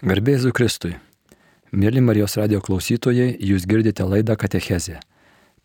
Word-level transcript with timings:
Garbėzu 0.00 0.48
Kristui. 0.56 0.94
Mėly 1.76 2.00
Marijos 2.00 2.38
radio 2.40 2.62
klausytojai, 2.64 3.34
jūs 3.36 3.66
girdite 3.68 4.00
laidą 4.08 4.32
Katechezė. 4.40 4.94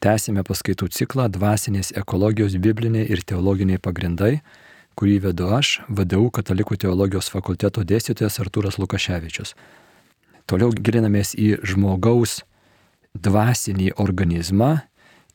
Tęsime 0.04 0.44
paskaitų 0.44 0.90
ciklą 0.92 1.30
Dvasinės 1.32 1.94
ekologijos 1.96 2.58
bibliniai 2.60 3.06
ir 3.08 3.22
teologiniai 3.24 3.80
pagrindai, 3.80 4.42
kurį 5.00 5.22
vedu 5.30 5.48
aš, 5.56 5.70
VDU 5.88 6.28
Katalikų 6.36 6.76
teologijos 6.84 7.32
fakulteto 7.32 7.86
dėstytojas 7.88 8.42
Artūras 8.44 8.76
Lukaševičius. 8.76 9.56
Toliau 10.52 10.76
gilinamės 10.76 11.32
į 11.40 11.62
žmogaus 11.64 12.42
dvasinį 13.16 13.94
organizmą, 13.96 14.82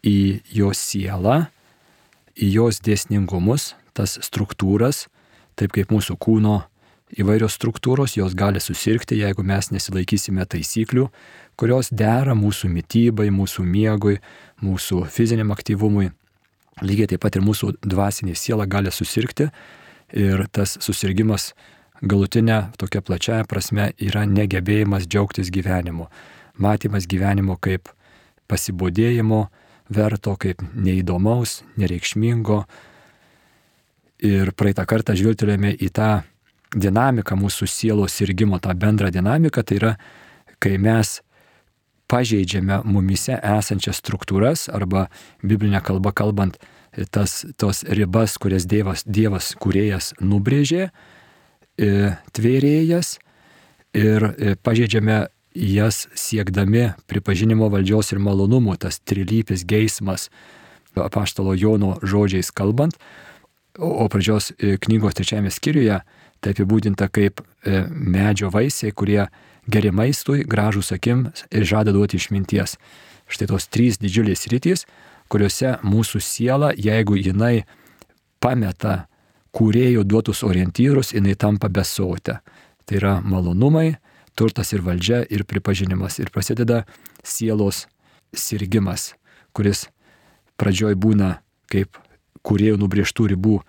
į 0.05 0.45
jo 0.53 0.75
sielą, 0.77 1.47
į 2.37 2.53
jos 2.53 2.85
dėsningumus, 2.85 3.73
tas 3.97 4.21
struktūras, 4.21 5.07
taip 5.57 5.73
kaip 5.73 5.89
mūsų 5.89 6.21
kūno 6.21 6.67
įvairios 7.19 7.57
struktūros, 7.59 8.17
jos 8.19 8.35
gali 8.39 8.61
susirgti, 8.63 9.19
jeigu 9.21 9.43
mes 9.47 9.71
nesilaikysime 9.75 10.47
taisyklių, 10.47 11.09
kurios 11.59 11.91
dera 11.91 12.37
mūsų 12.39 12.71
mytybai, 12.73 13.29
mūsų 13.35 13.65
miegui, 13.67 14.21
mūsų 14.63 15.05
fiziniam 15.11 15.51
aktyvumui. 15.55 16.11
Lygiai 16.81 17.11
taip 17.11 17.25
pat 17.25 17.37
ir 17.37 17.45
mūsų 17.45 17.75
dvasinė 17.83 18.37
siela 18.39 18.67
gali 18.71 18.93
susirgti 18.95 19.51
ir 20.17 20.47
tas 20.55 20.79
susirgymas 20.81 21.51
galutinė 22.01 22.71
tokia 22.81 23.03
plačiaja 23.05 23.47
prasme 23.49 23.91
yra 24.01 24.25
negebėjimas 24.25 25.05
džiaugtis 25.05 25.51
gyvenimu, 25.53 26.09
matymas 26.57 27.07
gyvenimo 27.11 27.59
kaip 27.61 27.91
pasibodėjimo 28.49 29.49
verto, 29.91 30.37
kaip 30.41 30.63
neįdomaus, 30.75 31.61
nereikšmingo. 31.77 32.63
Ir 34.27 34.53
praeitą 34.53 34.85
kartą 34.89 35.15
žvilgtelėme 35.17 35.73
į 35.81 35.89
tą 35.97 36.11
dinamiką 36.75 37.37
mūsų 37.39 37.67
sielos 37.69 38.15
sirgimo, 38.19 38.61
tą 38.63 38.75
bendrą 38.79 39.11
dinamiką, 39.11 39.65
tai 39.67 39.79
yra, 39.81 39.95
kai 40.63 40.77
mes 40.79 41.21
pažeidžiame 42.11 42.83
mumise 42.85 43.39
esančias 43.39 44.01
struktūras 44.03 44.69
arba 44.73 45.09
biblinė 45.43 45.83
kalba 45.85 46.13
kalbant 46.13 46.59
tas, 47.11 47.45
tos 47.57 47.85
ribas, 47.87 48.37
kurias 48.39 48.67
Dievas, 48.67 49.05
Dievas 49.07 49.55
kuriejas 49.59 50.13
nubrėžė, 50.21 50.91
e, 51.79 51.91
tvėrėjas 52.35 53.19
ir 53.95 54.27
e, 54.31 54.57
pažeidžiame 54.59 55.29
jas 55.55 56.07
siekdami 56.19 56.93
pripažinimo 57.11 57.71
valdžios 57.71 58.13
ir 58.15 58.23
malonumų, 58.23 58.77
tas 58.83 59.01
trilypis 59.03 59.65
geismas, 59.67 60.29
apaštalo 60.95 61.55
Jono 61.55 61.97
žodžiais 62.03 62.51
kalbant, 62.51 62.99
o 63.79 64.07
pradžios 64.11 64.51
e, 64.59 64.77
knygos 64.83 65.15
trečiame 65.19 65.51
skyriuje 65.55 66.01
tai 66.41 66.55
apibūdinta 66.55 67.09
kaip 67.13 67.41
e, 67.41 67.85
medžio 67.91 68.51
vaisiai, 68.53 68.93
kurie 68.97 69.27
geri 69.71 69.93
maistui, 69.93 70.45
gražus 70.49 70.93
akim 70.93 71.29
ir 71.51 71.67
žada 71.69 71.93
duoti 71.93 72.19
išminties. 72.21 72.77
Štai 73.31 73.51
tos 73.51 73.69
trys 73.71 74.01
didžiulės 74.01 74.49
rytys, 74.51 74.87
kuriuose 75.31 75.77
mūsų 75.87 76.21
siela, 76.25 76.73
jeigu 76.75 77.19
jinai 77.21 77.65
pameta 78.43 79.05
kūrėjų 79.55 80.05
duotus 80.07 80.43
orientyrus, 80.47 81.13
jinai 81.15 81.37
tampa 81.39 81.71
besotė. 81.71 82.41
Tai 82.87 82.99
yra 82.99 83.15
malonumai, 83.23 84.01
turtas 84.35 84.73
ir 84.75 84.83
valdžia 84.83 85.23
ir 85.31 85.45
pripažinimas. 85.47 86.19
Ir 86.19 86.33
prasideda 86.35 86.85
sielos 87.23 87.85
sirgimas, 88.35 89.13
kuris 89.55 89.87
pradžioj 90.59 90.97
būna 90.99 91.37
kaip 91.71 91.99
kūrėjų 92.47 92.81
nubrieštų 92.81 93.31
ribų 93.35 93.61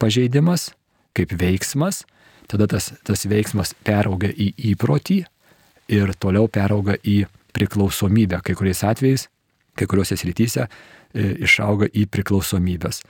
pažeidimas, 0.00 0.70
kaip 1.16 1.34
veiksmas, 1.40 2.04
tada 2.50 2.68
tas, 2.70 2.90
tas 3.06 3.26
veiksmas 3.30 3.74
perauga 3.86 4.30
į 4.30 4.52
įprotį 4.72 5.20
ir 5.90 6.14
toliau 6.22 6.48
perauga 6.50 6.96
į 7.02 7.24
priklausomybę. 7.54 8.40
Kai 8.46 8.54
kuriais 8.58 8.82
atvejais, 8.86 9.26
kai 9.78 9.88
kuriuose 9.90 10.18
srityse 10.18 10.66
e, 10.66 10.70
išauga 11.46 11.90
į 11.90 12.06
priklausomybės. 12.12 13.02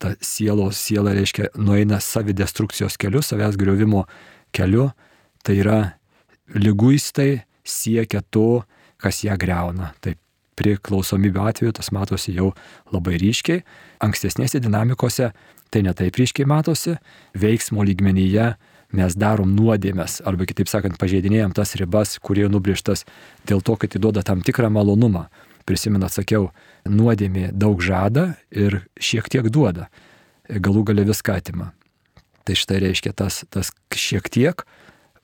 Ta 0.00 0.14
sielos 0.24 0.80
siela 0.80 1.14
reiškia 1.14 1.52
nueina 1.60 2.00
savidestrukcijos 2.02 2.98
keliu, 3.00 3.22
savęs 3.22 3.58
griovimo 3.60 4.04
keliu, 4.54 4.90
tai 5.44 5.60
yra 5.62 5.78
lyguistai 6.54 7.44
siekia 7.64 8.22
to, 8.34 8.64
kas 9.00 9.22
ją 9.24 9.36
greuna. 9.40 9.92
Taip 10.04 10.18
priklausomybė 10.58 11.48
atveju 11.50 11.74
tas 11.78 11.90
matosi 11.94 12.34
jau 12.36 12.52
labai 12.94 13.18
ryškiai. 13.20 13.64
Ankstesnėse 14.04 14.60
dinamikose 14.62 15.32
tai 15.74 15.82
netaip 15.82 16.14
ryškiai 16.14 16.46
matosi, 16.46 16.94
veiksmo 17.34 17.82
lygmenyje 17.82 18.52
mes 18.94 19.16
darom 19.18 19.50
nuodėmės, 19.56 20.20
arba 20.28 20.46
kitaip 20.46 20.70
sakant, 20.70 20.98
pažeidinėjom 21.00 21.54
tas 21.56 21.74
ribas, 21.80 22.14
kurie 22.22 22.46
nubrieštas 22.50 23.02
dėl 23.48 23.64
to, 23.64 23.74
kad 23.80 23.96
įduoda 23.98 24.22
tam 24.26 24.44
tikrą 24.46 24.70
malonumą. 24.70 25.26
Prisimenu, 25.66 26.06
atsakiau, 26.06 26.50
nuodėmė 26.86 27.48
daug 27.56 27.80
žada 27.82 28.34
ir 28.52 28.82
šiek 29.00 29.30
tiek 29.32 29.48
duoda, 29.50 29.88
galų 30.46 30.84
gale 30.92 31.06
viską 31.08 31.38
atima. 31.40 31.72
Tai 32.44 32.54
štai 32.60 32.82
reiškia 32.84 33.14
tas, 33.16 33.42
tas 33.50 33.72
šiek 33.96 34.28
tiek, 34.30 34.66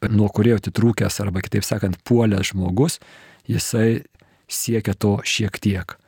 nuo 0.09 0.31
kurio 0.33 0.57
atitrūkęs, 0.57 1.21
arba 1.23 1.45
kitaip 1.45 1.67
sakant, 1.69 2.01
puolęs 2.09 2.55
žmogus, 2.55 2.99
jisai 3.47 4.01
siekia 4.51 4.97
to 4.97 5.19
šiek 5.23 5.61
tiek. 5.61 5.99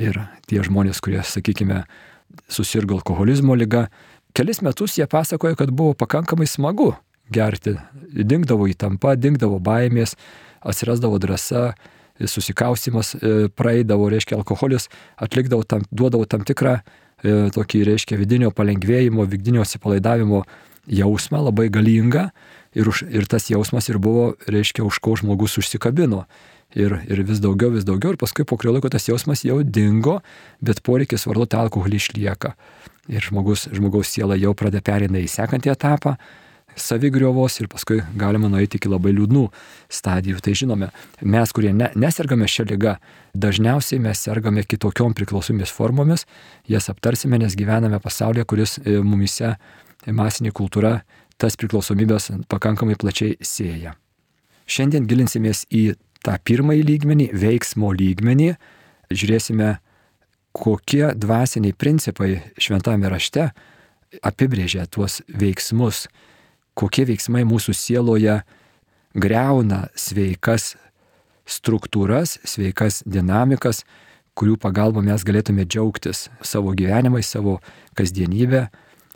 Ir 0.00 0.16
tie 0.48 0.62
žmonės, 0.64 1.02
kurie, 1.04 1.20
sakykime, 1.20 1.82
susirgo 2.48 2.98
alkoholizmo 3.00 3.56
lyga. 3.58 3.86
Kelis 4.32 4.62
metus 4.64 4.96
jie 4.98 5.06
pasakojo, 5.06 5.56
kad 5.56 5.70
buvo 5.70 5.94
pakankamai 5.94 6.46
smagu 6.46 6.92
gerti. 7.32 7.76
Dingdavo 8.12 8.68
įtampa, 8.70 9.16
dingdavo 9.16 9.58
baimės, 9.62 10.16
atsirasdavo 10.60 11.18
drąsa, 11.22 11.72
susikausimas 12.28 13.14
e, 13.16 13.48
praeidavo, 13.56 14.08
reiškia, 14.12 14.36
alkoholis 14.38 14.88
atlikdavo 15.16 15.64
tam, 15.66 15.86
duodavo 15.90 16.26
tam 16.28 16.44
tikrą 16.46 16.76
e, 16.78 16.82
tokį, 17.54 17.82
reiškia, 17.88 18.18
vidinio 18.20 18.52
palengvėjimo, 18.54 19.24
vidinio 19.30 19.64
atsipalaidavimo 19.64 20.44
jausmą, 20.92 21.42
labai 21.48 21.68
galingą. 21.72 22.28
Ir, 22.72 22.88
už, 22.88 23.04
ir 23.12 23.26
tas 23.28 23.50
jausmas 23.52 23.90
ir 23.92 23.98
buvo, 24.00 24.32
reiškia, 24.48 24.84
už 24.86 25.00
ko 25.04 25.16
žmogus 25.20 25.58
užsikabino 25.60 26.24
ir, 26.74 26.98
ir 27.08 27.24
vis 27.28 27.42
daugiau, 27.42 27.72
vis 27.74 27.86
daugiau, 27.88 28.14
ir 28.14 28.20
paskui 28.20 28.46
po 28.48 28.58
kurio 28.60 28.76
laiko 28.76 28.90
tas 28.92 29.08
jausmas 29.08 29.44
jau 29.46 29.60
dingo, 29.62 30.20
bet 30.60 30.82
poreikis 30.86 31.26
vartoti 31.28 31.58
alkoholį 31.58 32.00
išlieka. 32.00 32.54
Ir 33.10 33.24
žmogus, 33.24 33.66
žmogaus 33.74 34.12
siela 34.14 34.38
jau 34.38 34.54
pradeda 34.54 34.84
perina 34.86 35.20
į 35.22 35.28
sekantį 35.30 35.72
etapą 35.74 36.16
savigriovos 36.76 37.60
ir 37.60 37.68
paskui 37.68 38.00
galima 38.16 38.48
nueiti 38.48 38.78
iki 38.78 38.90
labai 38.90 39.12
liūdnų 39.16 39.46
stadijų. 39.92 40.40
Tai 40.44 40.54
žinome, 40.56 40.88
mes, 41.20 41.52
kurie 41.52 41.72
ne, 41.76 41.90
nesergame 41.98 42.48
šią 42.48 42.66
lygą, 42.70 42.96
dažniausiai 43.36 44.00
mes 44.02 44.22
sergame 44.24 44.64
kitokiom 44.64 45.16
priklausomybės 45.18 45.72
formomis, 45.74 46.26
jas 46.68 46.88
aptarsime, 46.92 47.40
nes 47.42 47.56
gyvename 47.58 48.00
pasaulyje, 48.02 48.46
kuris 48.48 48.78
e, 48.80 49.00
mumise 49.04 49.56
masinė 50.06 50.52
kultūra 50.56 51.00
tas 51.40 51.58
priklausomybės 51.58 52.30
pakankamai 52.50 52.96
plačiai 53.00 53.36
sėja. 53.44 53.96
Šiandien 54.70 55.08
gilinsimės 55.10 55.66
į 55.74 55.92
tą 56.26 56.36
pirmąjį 56.46 56.84
lygmenį, 56.88 57.28
veiksmo 57.36 57.92
lygmenį, 57.96 58.52
žiūrėsime, 59.12 59.76
kokie 60.52 61.12
dvasiniai 61.16 61.74
principai 61.76 62.42
šventame 62.60 63.08
rašte 63.08 63.50
apibrėžia 64.20 64.84
tuos 64.92 65.22
veiksmus, 65.28 66.06
kokie 66.76 67.06
veiksmai 67.08 67.46
mūsų 67.48 67.74
sieloje 67.76 68.42
greuna 69.16 69.86
sveikas 69.96 70.74
struktūras, 71.48 72.38
sveikas 72.44 73.02
dinamikas, 73.08 73.82
kurių 74.38 74.56
pagalba 74.60 75.02
mes 75.04 75.24
galėtume 75.24 75.66
džiaugtis 75.66 76.28
savo 76.44 76.72
gyvenimais, 76.76 77.28
savo 77.28 77.58
kasdienybę. 77.98 78.68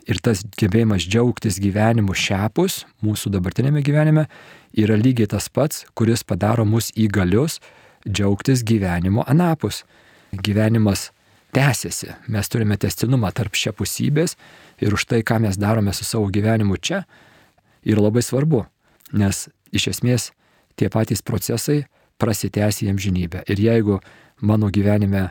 Ir 0.07 0.21
tas 0.23 0.43
gebėjimas 0.59 1.03
džiaugtis 1.03 1.57
gyvenimu 1.59 2.15
šiapus, 2.15 2.85
mūsų 3.03 3.31
dabartinėme 3.33 3.81
gyvenime, 3.83 4.27
yra 4.71 4.95
lygiai 4.95 5.27
tas 5.33 5.49
pats, 5.51 5.83
kuris 5.99 6.23
padaro 6.23 6.63
mus 6.65 6.93
įgalius 6.95 7.59
džiaugtis 8.07 8.63
gyvenimo 8.63 9.25
anapus. 9.27 9.83
Gyvenimas 10.31 11.09
tęsiasi, 11.55 12.13
mes 12.31 12.49
turime 12.51 12.77
testinumą 12.79 13.33
tarp 13.35 13.55
šiapusybės 13.59 14.37
ir 14.83 14.95
už 14.95 15.07
tai, 15.11 15.23
ką 15.27 15.41
mes 15.43 15.59
darome 15.59 15.91
su 15.95 16.07
savo 16.07 16.31
gyvenimu 16.31 16.79
čia, 16.79 17.03
yra 17.83 18.07
labai 18.07 18.23
svarbu, 18.23 18.63
nes 19.11 19.47
iš 19.75 19.89
esmės 19.91 20.31
tie 20.79 20.91
patys 20.93 21.23
procesai 21.25 21.83
prasitęs 22.21 22.83
į 22.85 22.91
amžinybę. 22.93 23.43
Ir 23.51 23.59
jeigu 23.59 23.99
mano 24.39 24.69
gyvenime 24.71 25.29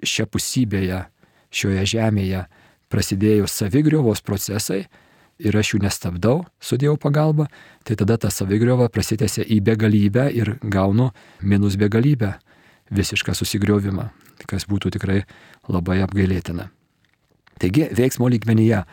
šiapusybėje, 0.00 1.04
šioje 1.50 1.84
žemėje 1.92 2.44
prasidėjo 2.88 3.46
savigriovos 3.50 4.22
procesai, 4.24 4.86
ir 5.38 5.56
aš 5.56 5.74
jų 5.74 5.82
nestabdau 5.84 6.42
su 6.60 6.76
Dievo 6.78 6.96
pagalba, 7.00 7.46
tai 7.86 7.96
tada 7.98 8.18
ta 8.18 8.30
savigriova 8.30 8.88
prasitęsia 8.92 9.46
į 9.46 9.60
begalybę 9.64 10.28
ir 10.34 10.56
gaunu 10.62 11.12
minus 11.40 11.78
begalybę, 11.78 12.34
visišką 12.90 13.34
susigriovimą, 13.36 14.08
kas 14.50 14.66
būtų 14.68 14.92
tikrai 14.96 15.22
labai 15.68 16.00
apgailėtina. 16.02 16.68
Taigi 17.58 17.88
veiksmo 17.94 18.28
lygmenyje 18.30 18.84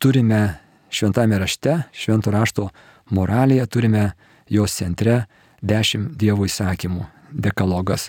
turime 0.00 0.60
šventame 0.90 1.38
rašte, 1.40 1.84
švento 1.92 2.32
rašto 2.32 2.70
moralėje, 3.12 3.66
turime 3.66 4.04
jos 4.50 4.76
centre 4.76 5.24
dešimt 5.62 6.16
Dievo 6.18 6.48
įsakymų, 6.48 7.06
dekalogas, 7.30 8.08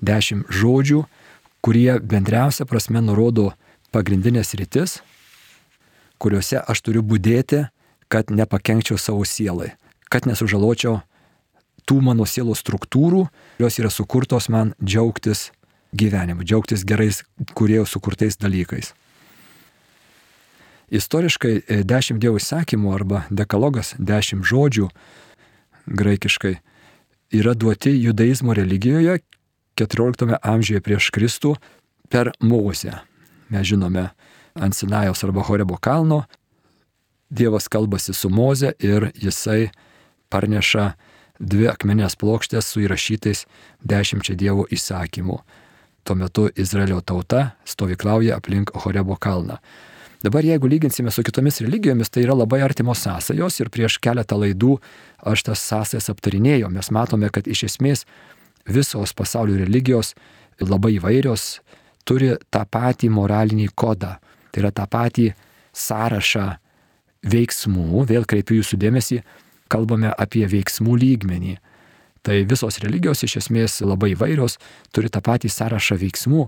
dešimt 0.00 0.48
žodžių, 0.52 1.04
kurie 1.64 1.98
bendriausia 2.00 2.66
prasme 2.68 3.02
nurodo 3.04 3.52
pagrindinės 3.96 4.52
rytis, 4.60 5.00
kuriuose 6.20 6.60
aš 6.60 6.84
turiu 6.84 7.00
būdėti, 7.06 7.64
kad 8.12 8.28
nepakenkčiau 8.30 9.00
savo 9.00 9.24
sielai, 9.24 9.72
kad 10.12 10.28
nesužaločiau 10.28 11.00
tų 11.88 12.02
mano 12.04 12.26
sielos 12.28 12.60
struktūrų, 12.64 13.24
kurios 13.56 13.80
yra 13.80 13.90
sukurtos 13.94 14.50
man 14.52 14.74
džiaugtis 14.82 15.50
gyvenimu, 15.96 16.44
džiaugtis 16.44 16.84
gerais 16.84 17.22
kuriejų 17.56 17.86
sukurtais 17.88 18.36
dalykais. 18.42 18.92
Istoriškai 20.92 21.54
e, 21.58 21.80
dešimt 21.82 22.20
dievų 22.22 22.38
įsakymų 22.38 22.92
arba 22.94 23.24
dekalogas, 23.30 23.94
dešimt 23.98 24.46
žodžių 24.46 24.90
graikiškai 25.86 26.54
yra 27.34 27.56
duoti 27.58 27.96
judaizmo 27.96 28.54
religijoje 28.54 29.18
14 29.80 30.38
amžiuje 30.42 30.84
prieš 30.84 31.10
Kristų 31.16 31.56
per 32.12 32.30
Mozę. 32.38 33.00
Mes 33.50 33.66
žinome, 33.66 34.08
ant 34.54 34.74
Sinajaus 34.74 35.24
arba 35.24 35.44
Horebo 35.46 35.76
kalno 35.76 36.24
Dievas 37.30 37.68
kalbasi 37.68 38.12
su 38.14 38.30
Moze 38.30 38.72
ir 38.78 39.10
jisai 39.14 39.70
parneša 40.30 40.92
dvi 41.38 41.66
akmenės 41.68 42.14
plokštės 42.20 42.68
su 42.70 42.84
įrašytais 42.86 43.44
dešimčia 43.82 44.36
Dievo 44.38 44.66
įsakymų. 44.70 45.40
Tuo 46.06 46.14
metu 46.14 46.46
Izraelio 46.54 47.00
tauta 47.00 47.56
stovyklauja 47.66 48.38
aplink 48.38 48.70
Horebo 48.74 49.16
kalną. 49.18 49.58
Dabar 50.22 50.46
jeigu 50.46 50.68
lyginsime 50.70 51.10
su 51.10 51.22
kitomis 51.22 51.60
religijomis, 51.60 52.10
tai 52.10 52.22
yra 52.24 52.34
labai 52.34 52.62
artimos 52.64 53.02
sąsajos 53.04 53.60
ir 53.60 53.70
prieš 53.74 53.98
keletą 54.02 54.38
laidų 54.40 54.78
aš 55.18 55.42
tas 55.50 55.66
sąsajas 55.66 56.08
aptarinėjau. 56.14 56.70
Mes 56.72 56.90
matome, 56.94 57.28
kad 57.30 57.46
iš 57.46 57.66
esmės 57.68 58.06
visos 58.66 59.12
pasaulio 59.12 59.58
religijos 59.58 60.14
labai 60.62 60.96
įvairios 60.96 61.58
turi 62.06 62.34
tą 62.50 62.62
patį 62.70 63.10
moralinį 63.12 63.68
kodą. 63.74 64.16
Tai 64.50 64.62
yra 64.62 64.72
tą 64.72 64.86
patį 64.90 65.30
sąrašą 65.76 66.46
veiksmų, 67.26 68.04
vėl 68.08 68.24
kreipiu 68.28 68.60
jūsų 68.60 68.78
dėmesį, 68.80 69.20
kalbame 69.72 70.12
apie 70.14 70.46
veiksmų 70.48 70.96
lygmenį. 71.02 71.56
Tai 72.26 72.38
visos 72.48 72.80
religijos 72.82 73.22
iš 73.26 73.36
esmės 73.42 73.80
labai 73.86 74.14
įvairios 74.14 74.58
turi 74.94 75.10
tą 75.12 75.22
patį 75.22 75.50
sąrašą 75.52 75.98
veiksmų, 76.00 76.46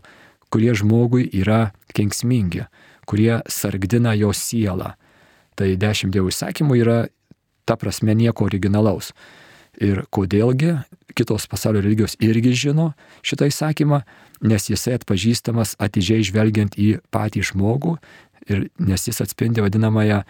kurie 0.50 0.72
žmogui 0.75 1.28
yra 1.38 1.72
kenksmingi, 1.94 2.64
kurie 3.06 3.40
sargdina 3.50 4.14
jo 4.19 4.32
sielą. 4.34 4.94
Tai 5.58 5.69
dešimt 5.78 6.14
dievų 6.14 6.32
įsakymų 6.32 6.78
yra 6.81 6.99
ta 7.69 7.76
prasme 7.76 8.14
nieko 8.16 8.46
originalaus. 8.49 9.12
Ir 9.78 10.02
kodėlgi 10.10 10.78
kitos 11.19 11.46
pasaulio 11.50 11.82
religijos 11.84 12.16
irgi 12.22 12.55
žino 12.56 12.93
šitą 13.26 13.50
įsakymą, 13.50 14.00
nes 14.44 14.69
jisai 14.70 14.96
atpažįstamas 14.99 15.76
atidžiai 15.82 16.26
žvelgiant 16.26 16.76
į 16.79 16.99
patį 17.14 17.44
žmogų 17.52 17.96
ir 18.49 18.69
nes 18.79 19.08
jis 19.08 19.20
atspindi 19.25 19.64
vadinamąją 19.64 20.23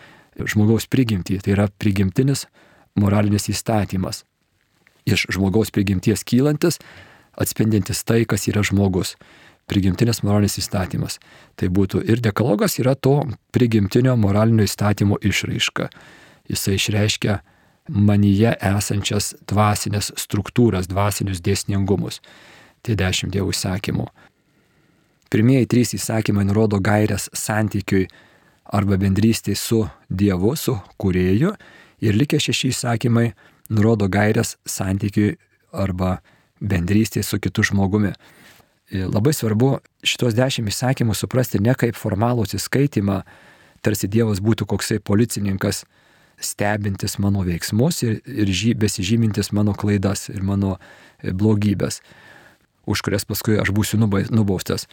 žmogaus 0.47 0.87
prigimtį, 0.91 1.41
tai 1.43 1.55
yra 1.57 1.69
prigimtinis 1.81 2.47
moralinis 2.99 3.49
įstatymas. 3.51 4.25
Iš 5.09 5.29
žmogaus 5.35 5.73
prigimties 5.75 6.25
kylantis, 6.27 6.79
atspindintis 7.39 8.05
tai, 8.05 8.25
kas 8.29 8.49
yra 8.51 8.65
žmogus. 8.67 9.17
Prigimtinis 9.69 10.23
moralinis 10.25 10.59
įstatymas. 10.63 11.19
Tai 11.57 11.69
būtų 11.69 12.01
ir 12.09 12.23
dekalogas 12.25 12.79
yra 12.81 12.95
to 12.97 13.21
prigimtinio 13.53 14.17
moralinio 14.17 14.65
įstatymo 14.65 15.19
išraiška. 15.21 15.91
Jisai 16.49 16.79
išreiškia 16.79 17.41
manyje 17.89 18.55
esančias 18.65 19.35
dvasinės 19.49 20.13
struktūras, 20.17 20.89
dvasinius 20.89 21.43
dėsningumus. 21.45 22.23
Tai 22.83 22.97
dešimt 22.99 23.35
dievų 23.35 23.53
įsakymų. 23.55 24.07
Pirmieji 25.29 25.69
trys 25.69 25.93
įsakymai 25.99 26.47
nurodo 26.49 26.81
gairias 26.81 27.29
santykiui 27.37 28.07
arba 28.65 28.97
bendrystė 29.01 29.57
su 29.57 29.83
Dievu, 30.09 30.55
su 30.57 30.79
kurėju 31.01 31.53
ir 32.05 32.17
likę 32.17 32.41
šeši 32.41 32.73
įsakymai 32.73 33.33
nurodo 33.69 34.09
gairias 34.09 34.57
santykiui 34.69 35.37
arba 35.73 36.19
bendrystė 36.61 37.23
su 37.23 37.39
kitu 37.41 37.65
žmogumi. 37.71 38.15
Labai 38.89 39.35
svarbu 39.37 39.75
šitos 40.01 40.37
dešimt 40.37 40.73
įsakymų 40.73 41.17
suprasti 41.17 41.61
ne 41.61 41.75
kaip 41.77 41.97
formalų 41.97 42.47
atsiskaitimą, 42.49 43.21
tarsi 43.85 44.09
Dievas 44.09 44.41
būtų 44.41 44.65
koksai 44.69 44.99
policininkas, 45.05 45.85
stebintis 46.41 47.19
mano 47.19 47.43
veiksmus 47.47 48.03
ir, 48.07 48.21
ir 48.25 48.49
žy, 48.49 48.73
besižymintis 48.79 49.51
mano 49.53 49.75
klaidas 49.75 50.29
ir 50.31 50.45
mano 50.47 50.77
e, 50.79 51.33
blogybės, 51.35 52.01
už 52.89 53.05
kurias 53.05 53.29
paskui 53.29 53.61
aš 53.61 53.71
būsiu 53.77 54.01
nubaustas 54.01 54.89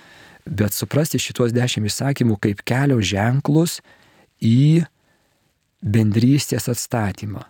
bet 0.46 0.74
suprasti 0.74 1.20
šitos 1.20 1.54
dešimt 1.56 1.90
įsakymų 1.90 2.38
kaip 2.42 2.62
kelio 2.68 3.00
ženklus 3.02 3.80
į 4.42 4.86
bendrystės 5.82 6.70
atstatymą, 6.70 7.44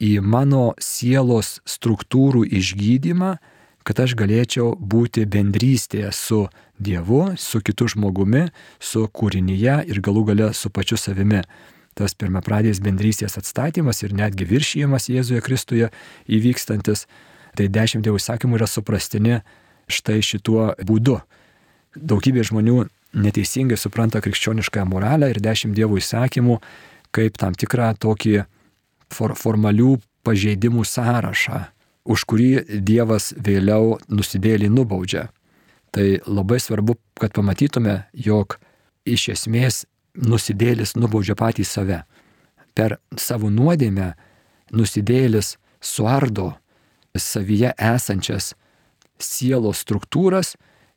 į 0.00 0.20
mano 0.20 0.72
sielos 0.80 1.58
struktūrų 1.68 2.44
išgydymą, 2.60 3.36
kad 3.84 4.00
aš 4.00 4.14
galėčiau 4.16 4.72
būti 4.80 5.26
bendrystėje 5.28 6.12
su 6.12 6.46
Dievu, 6.74 7.36
su 7.38 7.60
kitu 7.62 7.86
žmogumi, 7.92 8.48
su 8.80 9.04
kūrinyje 9.06 9.84
ir 9.92 10.00
galų 10.02 10.24
gale 10.32 10.48
su 10.56 10.72
pačiu 10.74 10.98
savimi. 10.98 11.44
Tas 11.94 12.16
pirmapradės 12.18 12.80
bendrystės 12.82 13.38
atstatymas 13.38 14.02
ir 14.02 14.16
netgi 14.16 14.48
viršijimas 14.50 15.06
Jėzuje 15.12 15.44
Kristuje 15.44 15.92
įvykstantis, 16.26 17.04
tai 17.54 17.68
dešimt 17.70 18.02
dievų 18.02 18.18
įsakymų 18.18 18.58
yra 18.58 18.66
suprastini 18.66 19.36
štai 19.90 20.20
šituo 20.24 20.72
būdu 20.84 21.20
daugybė 21.94 22.44
žmonių 22.46 22.84
neteisingai 23.14 23.78
supranta 23.78 24.20
krikščionišką 24.24 24.84
moralę 24.90 25.30
ir 25.30 25.40
dešimt 25.42 25.76
dievų 25.76 26.00
įsakymų 26.02 26.58
kaip 27.14 27.38
tam 27.38 27.54
tikrą 27.54 27.92
tokį 28.02 28.42
for, 29.14 29.36
formalių 29.38 29.98
pažeidimų 30.26 30.84
sąrašą, 30.88 31.60
už 32.04 32.24
kurį 32.28 32.50
Dievas 32.84 33.32
vėliau 33.36 33.98
nusidėlį 34.10 34.70
nubaudžia. 34.72 35.28
Tai 35.94 36.06
labai 36.26 36.58
svarbu, 36.58 36.96
kad 37.20 37.34
pamatytume, 37.36 38.02
jog 38.12 38.58
iš 39.06 39.28
esmės 39.36 39.84
nusidėlis 40.18 40.96
nubaudžia 40.98 41.36
patį 41.38 41.66
save. 41.68 42.00
Per 42.74 42.98
savo 43.16 43.50
nuodėmę 43.52 44.14
nusidėlis 44.74 45.54
suardo 45.78 46.54
savyje 47.14 47.70
esančias 47.78 48.54
sielos 49.24 49.82
struktūras 49.84 50.54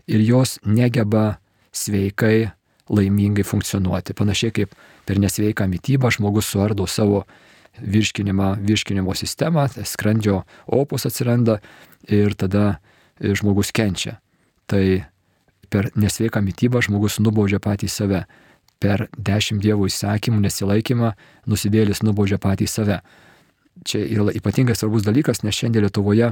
ir 0.07 0.23
jos 0.23 0.57
negeba 0.65 1.37
sveikai, 1.75 2.51
laimingai 2.89 3.43
funkcionuoti. 3.43 4.15
Panašiai 4.15 4.53
kaip 4.55 4.75
per 5.07 5.19
nesveiką 5.19 5.67
mytybą 5.67 6.11
žmogus 6.15 6.47
suardo 6.51 6.87
savo 6.87 7.25
virškinimą, 7.81 8.55
virškinimo 8.63 9.13
sistemą, 9.15 9.67
skrandžio 9.67 10.41
opus 10.65 11.05
atsiranda 11.05 11.59
ir 12.07 12.33
tada 12.35 12.79
žmogus 13.19 13.73
kenčia. 13.75 14.17
Tai 14.67 15.03
per 15.69 15.91
nesveiką 15.95 16.41
mytybą 16.43 16.81
žmogus 16.85 17.19
nubaudžia 17.19 17.59
patį 17.63 17.91
save. 17.91 18.25
Per 18.77 19.07
dešimt 19.17 19.63
dievų 19.63 19.87
įsakymų 19.89 20.43
nesilaikymą 20.43 21.13
nusidėlis 21.49 22.03
nubaudžia 22.05 22.37
patį 22.41 22.67
save. 22.69 22.99
Čia 23.85 24.01
yra 24.05 24.33
ypatingai 24.33 24.75
svarbus 24.77 25.05
dalykas, 25.05 25.43
nes 25.43 25.57
šiandien 25.57 25.85
Lietuvoje 25.85 26.31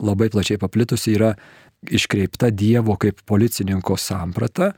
labai 0.00 0.30
plačiai 0.32 0.60
paplitusi 0.60 1.16
yra 1.16 1.34
iškreipta 1.82 2.50
Dievo 2.50 2.96
kaip 3.00 3.20
policininko 3.26 3.96
samprata. 3.98 4.72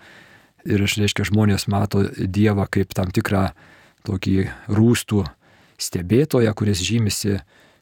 Ir 0.65 0.81
reiškia, 0.81 1.27
žmonės 1.29 1.69
mato 1.69 2.03
Dievą 2.17 2.67
kaip 2.73 2.95
tam 2.97 3.13
tikrą 3.13 3.51
tokį 4.09 4.39
rūstų 4.73 5.25
stebėtoją, 5.81 6.53
kuris 6.57 6.81
žymisi 6.85 7.39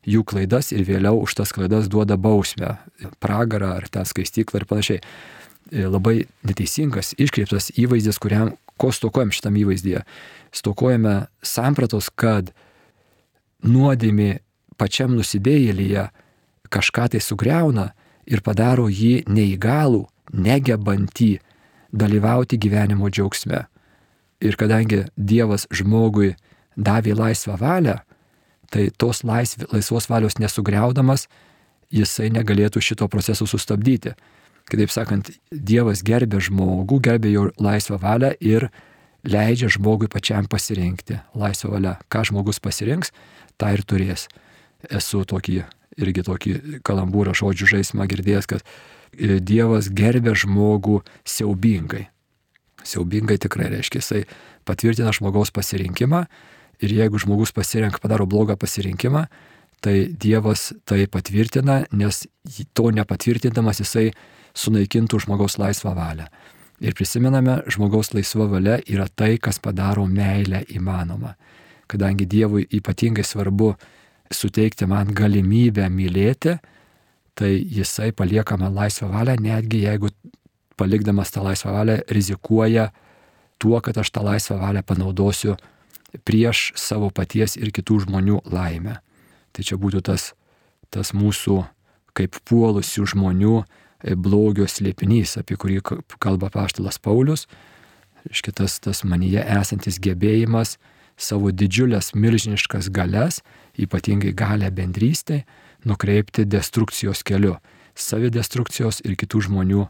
jų 0.08 0.24
klaidas 0.26 0.72
ir 0.74 0.82
vėliau 0.86 1.20
už 1.22 1.36
tas 1.38 1.52
klaidas 1.54 1.86
duoda 1.90 2.16
bausmę, 2.18 2.76
pragarą 3.22 3.76
ar 3.78 3.86
tą 3.90 4.02
skaistyklą 4.08 4.62
ir 4.62 4.66
panašiai. 4.70 5.02
E, 5.70 5.86
labai 5.86 6.24
neteisingas, 6.46 7.14
iškreiptas 7.22 7.70
įvaizdis, 7.78 8.18
kuriam, 8.22 8.56
ko 8.80 8.90
stokojam 8.90 9.30
šitam 9.34 9.56
įvaizdyje. 9.60 10.02
Stokojame 10.52 11.14
sampratos, 11.46 12.10
kad 12.10 12.50
nuodėmi 13.62 14.40
pačiam 14.76 15.14
nusidėjėlyje 15.14 16.08
kažką 16.72 17.08
tai 17.12 17.20
sugriauna 17.20 17.90
ir 18.26 18.42
padaro 18.44 18.88
jį 18.88 19.24
neįgalų, 19.28 20.06
negebantį 20.32 21.32
dalyvauti 21.92 22.58
gyvenimo 22.58 23.10
džiaugsme. 23.12 23.66
Ir 24.42 24.56
kadangi 24.58 25.04
Dievas 25.16 25.68
žmogui 25.70 26.32
davė 26.76 27.14
laisvą 27.14 27.58
valią, 27.60 28.00
tai 28.72 28.88
tos 28.96 29.22
laisv, 29.28 29.66
laisvos 29.70 30.08
valios 30.10 30.38
nesugriaudamas, 30.40 31.28
jisai 31.92 32.30
negalėtų 32.32 32.80
šito 32.80 33.08
proceso 33.12 33.46
sustabdyti. 33.46 34.14
Kitaip 34.70 34.90
sakant, 34.94 35.28
Dievas 35.52 36.02
gerbė 36.06 36.40
žmogų, 36.40 37.02
gerbė 37.04 37.34
jo 37.34 37.44
laisvą 37.60 38.00
valią 38.00 38.32
ir 38.40 38.70
leidžia 39.28 39.68
žmogui 39.70 40.08
pačiam 40.10 40.48
pasirinkti 40.48 41.20
laisvą 41.38 41.76
valią. 41.76 41.98
Ką 42.08 42.24
žmogus 42.30 42.62
pasirinks, 42.62 43.12
tą 43.60 43.74
ir 43.76 43.84
turės. 43.84 44.28
esu 44.90 45.22
tokį, 45.22 45.62
irgi 46.00 46.24
tokį 46.26 46.54
kalambūrą 46.86 47.34
žodžių 47.36 47.68
žaismą 47.76 48.06
girdėjęs, 48.10 48.48
kad 48.50 48.64
e, 48.64 49.38
Dievas 49.40 49.90
gerbė 49.92 50.34
žmogų 50.38 51.00
siaubingai. 51.24 52.06
Siaubingai 52.82 53.38
tikrai 53.42 53.70
reiškia, 53.72 54.02
jisai 54.02 54.24
patvirtina 54.66 55.12
žmogaus 55.14 55.52
pasirinkimą 55.54 56.24
ir 56.82 56.94
jeigu 56.96 57.20
žmogus 57.22 57.52
pasirenka, 57.54 58.00
padaro 58.02 58.26
blogą 58.26 58.56
pasirinkimą, 58.58 59.26
tai 59.82 59.96
Dievas 60.10 60.72
tai 60.88 61.06
patvirtina, 61.10 61.82
nes 61.92 62.24
to 62.74 62.90
nepatvirtindamas 62.94 63.82
jisai 63.82 64.10
sunaikintų 64.58 65.22
žmogaus 65.24 65.58
laisvą 65.62 65.94
valią. 65.96 66.26
Ir 66.82 66.96
prisimename, 66.98 67.60
žmogaus 67.70 68.10
laisva 68.10 68.48
valia 68.50 68.80
yra 68.90 69.06
tai, 69.06 69.36
kas 69.38 69.60
padaro 69.62 70.06
meilę 70.10 70.64
įmanomą. 70.74 71.36
Kadangi 71.86 72.26
Dievui 72.26 72.64
ypatingai 72.74 73.22
svarbu 73.26 73.74
suteikti 74.36 74.86
man 74.88 75.12
galimybę 75.14 75.88
mylėti, 75.92 76.58
tai 77.34 77.52
jisai 77.56 78.12
palieka 78.12 78.58
man 78.60 78.74
laisvą 78.76 79.08
valią, 79.12 79.36
netgi 79.40 79.84
jeigu 79.86 80.12
palikdamas 80.76 81.32
tą 81.32 81.44
laisvą 81.44 81.72
valią 81.72 81.98
rizikuoja 82.10 82.90
tuo, 83.58 83.80
kad 83.80 83.98
aš 83.98 84.10
tą 84.10 84.24
laisvą 84.26 84.58
valią 84.60 84.82
panaudosiu 84.82 85.56
prieš 86.26 86.72
savo 86.76 87.10
paties 87.10 87.56
ir 87.56 87.72
kitų 87.72 88.02
žmonių 88.06 88.42
laimę. 88.52 88.98
Tai 89.52 89.64
čia 89.64 89.78
būtų 89.80 90.02
tas, 90.08 90.32
tas 90.92 91.12
mūsų 91.16 91.62
kaip 92.16 92.36
puolusių 92.48 93.06
žmonių 93.14 93.62
blogio 94.18 94.66
slėpinys, 94.68 95.36
apie 95.40 95.56
kurį 95.56 95.80
kalba 96.20 96.50
paštalas 96.52 96.98
Paulius. 96.98 97.46
Iškia 98.28 98.52
tas, 98.62 98.78
tas 98.82 99.02
manyje 99.04 99.42
esantis 99.42 99.98
gebėjimas 100.02 100.76
savo 101.18 101.52
didžiulės 101.52 102.12
milžiniškas 102.14 102.90
galias, 102.94 103.42
ypatingai 103.78 104.34
galę 104.36 104.70
bendrystę, 104.70 105.42
nukreipti 105.84 106.46
destrukcijos 106.46 107.22
keliu. 107.26 107.56
Savidestrukcijos 107.94 109.02
ir 109.04 109.16
kitų 109.20 109.46
žmonių 109.48 109.86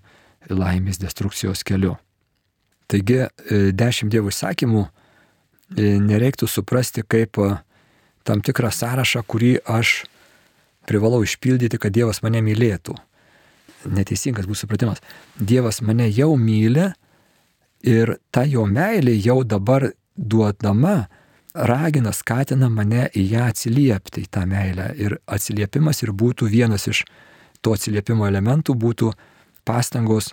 laimės 0.51 0.99
destrukcijos 1.03 1.63
keliu. 1.67 1.97
Taigi 2.91 3.23
e, 3.23 3.29
dešimt 3.73 4.13
dievų 4.13 4.33
įsakymų 4.33 4.83
e, 4.85 5.95
nereiktų 6.03 6.49
suprasti 6.51 7.05
kaip 7.07 7.39
e, 7.39 7.53
tam 8.27 8.43
tikrą 8.45 8.73
sąrašą, 8.75 9.23
kurį 9.27 9.55
aš 9.65 10.03
privalau 10.87 11.23
išpildyti, 11.23 11.79
kad 11.79 11.95
Dievas 11.95 12.21
mane 12.25 12.43
mylėtų 12.43 12.97
neteisingas 13.87 14.47
bus 14.47 14.63
supratimas. 14.63 15.03
Dievas 15.39 15.81
mane 15.83 16.09
jau 16.11 16.35
myli 16.39 16.91
ir 17.83 18.17
ta 18.31 18.45
jo 18.47 18.67
meilė 18.67 19.15
jau 19.19 19.43
dabar 19.45 19.89
duodama 20.17 21.09
ragina, 21.55 22.13
skatina 22.13 22.69
mane 22.73 23.09
į 23.17 23.25
ją 23.35 23.49
atsiliepti, 23.51 24.25
į 24.25 24.31
tą 24.33 24.45
meilę. 24.49 24.91
Ir 24.99 25.19
atsiliepimas 25.27 26.03
ir 26.03 26.15
būtų 26.17 26.49
vienas 26.53 26.89
iš 26.91 27.05
to 27.63 27.75
atsiliepimo 27.77 28.27
elementų 28.27 28.75
būtų 28.79 29.13
pastangos 29.69 30.33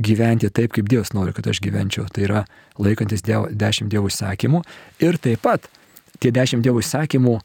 gyventi 0.00 0.48
taip, 0.50 0.72
kaip 0.76 0.88
Dievas 0.88 1.12
nori, 1.12 1.34
kad 1.36 1.48
aš 1.50 1.60
gyvenčiau. 1.64 2.06
Tai 2.08 2.24
yra 2.24 2.42
laikantis 2.78 3.24
dievo, 3.26 3.48
dešimt 3.50 3.90
dievų 3.92 4.12
įsakymų. 4.12 4.62
Ir 5.02 5.18
taip 5.20 5.42
pat 5.44 5.68
tie 6.20 6.32
dešimt 6.32 6.64
dievų 6.64 6.84
įsakymų 6.84 7.38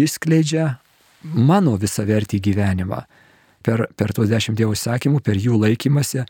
išskleidžia 0.00 0.76
mano 1.22 1.76
visavertį 1.78 2.40
gyvenimą 2.40 3.04
per, 3.62 3.86
per 3.96 4.12
tuos 4.16 4.30
dešimt 4.30 4.58
Dievo 4.58 4.74
įsakymų, 4.76 5.20
per 5.24 5.38
jų 5.40 5.58
laikymasi, 5.60 6.24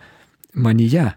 manyje 0.55 1.13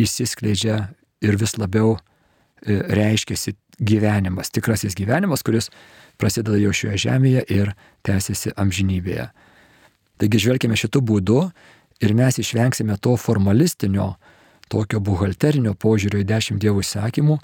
išsiskleidžia 0.00 0.78
ir 1.24 1.38
vis 1.40 1.56
labiau 1.58 1.96
e, 1.96 2.78
reiškiasi 2.78 3.56
gyvenimas, 3.78 4.50
tikrasis 4.50 4.96
gyvenimas, 4.98 5.44
kuris 5.46 5.70
prasideda 6.18 6.58
jau 6.58 6.72
šioje 6.74 6.98
žemėje 7.06 7.44
ir 7.54 7.72
tęsiasi 8.06 8.54
amžinybėje. 8.58 9.28
Taigi 10.18 10.40
žvelgime 10.42 10.78
šitų 10.78 11.02
būdų 11.10 11.42
ir 12.02 12.14
mes 12.18 12.40
išvengsime 12.42 12.98
to 13.02 13.14
formalistinio, 13.16 14.16
tokio 14.68 15.00
buhalterinio 15.00 15.74
požiūrio 15.78 16.20
į 16.22 16.28
dešimt 16.28 16.62
dievų 16.62 16.82
įsakymų, 16.84 17.38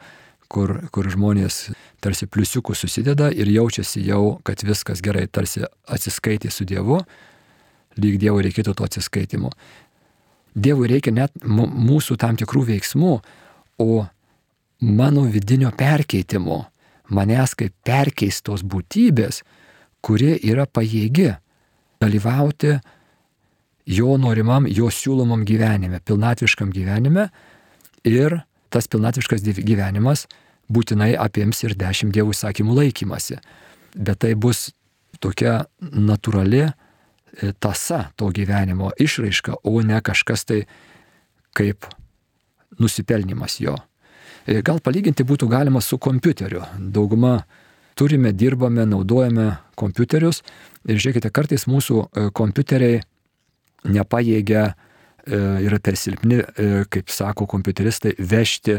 kur, 0.51 0.75
kur 0.93 1.09
žmonės 1.11 1.71
tarsi 2.05 2.29
pliusiukų 2.31 2.75
susideda 2.77 3.31
ir 3.33 3.49
jaučiasi 3.51 4.03
jau, 4.05 4.39
kad 4.45 4.63
viskas 4.67 5.03
gerai, 5.05 5.27
tarsi 5.27 5.65
atsiskaitė 5.87 6.51
su 6.53 6.67
Dievu, 6.69 7.01
lyg 7.99 8.19
Dievui 8.23 8.45
reikėtų 8.49 8.75
to 8.77 8.87
atsiskaitimo. 8.87 9.53
Dievui 10.55 10.91
reikia 10.91 11.15
net 11.15 11.35
mūsų 11.43 12.19
tam 12.21 12.37
tikrų 12.39 12.67
veiksmų, 12.75 13.15
o 13.83 14.05
mano 14.81 15.25
vidinio 15.31 15.71
perkeitimo, 15.77 16.65
manęs 17.11 17.55
kaip 17.59 17.75
perkeistos 17.85 18.65
būtybės, 18.65 19.43
kuri 20.05 20.35
yra 20.45 20.67
pajėgi 20.67 21.33
dalyvauti 22.03 22.79
jo 23.87 24.17
norimam, 24.21 24.69
jo 24.69 24.91
siūlomam 24.93 25.45
gyvenime, 25.49 26.01
pilnatviškam 26.05 26.73
gyvenime 26.73 27.29
ir 28.05 28.41
tas 28.73 28.89
pilnatviškas 28.91 29.45
gyvenimas 29.65 30.27
būtinai 30.73 31.13
apims 31.21 31.63
ir 31.65 31.77
dešimt 31.79 32.15
dievų 32.17 32.35
įsakymų 32.35 32.79
laikymasi. 32.81 33.39
Bet 33.95 34.25
tai 34.25 34.35
bus 34.35 34.73
tokia 35.23 35.63
natūrali 35.81 36.67
E, 37.43 37.53
tasa 37.53 38.11
to 38.17 38.29
gyvenimo 38.31 38.93
išraiška, 38.99 39.57
o 39.67 39.83
ne 39.83 39.99
kažkas 40.01 40.45
tai 40.47 40.61
kaip 41.55 41.87
nusipelnimas 42.79 43.59
jo. 43.61 43.75
E, 44.47 44.61
gal 44.63 44.81
palyginti 44.85 45.25
būtų 45.27 45.49
galima 45.51 45.81
su 45.81 45.99
kompiuteriu. 45.99 46.65
Dauguma 46.79 47.45
turime, 47.99 48.33
dirbame, 48.33 48.87
naudojame 48.89 49.51
kompiuterius 49.79 50.43
ir 50.89 50.99
žiūrėkite, 50.99 51.31
kartais 51.35 51.67
mūsų 51.71 52.01
e, 52.05 52.29
kompiuteriai 52.35 53.03
nepajėgia, 53.85 54.73
yra 55.25 55.79
per 55.81 55.97
silpni, 55.97 56.43
kaip 56.93 57.09
sako 57.09 57.47
kompiuteristai, 57.49 58.11
vežti 58.21 58.75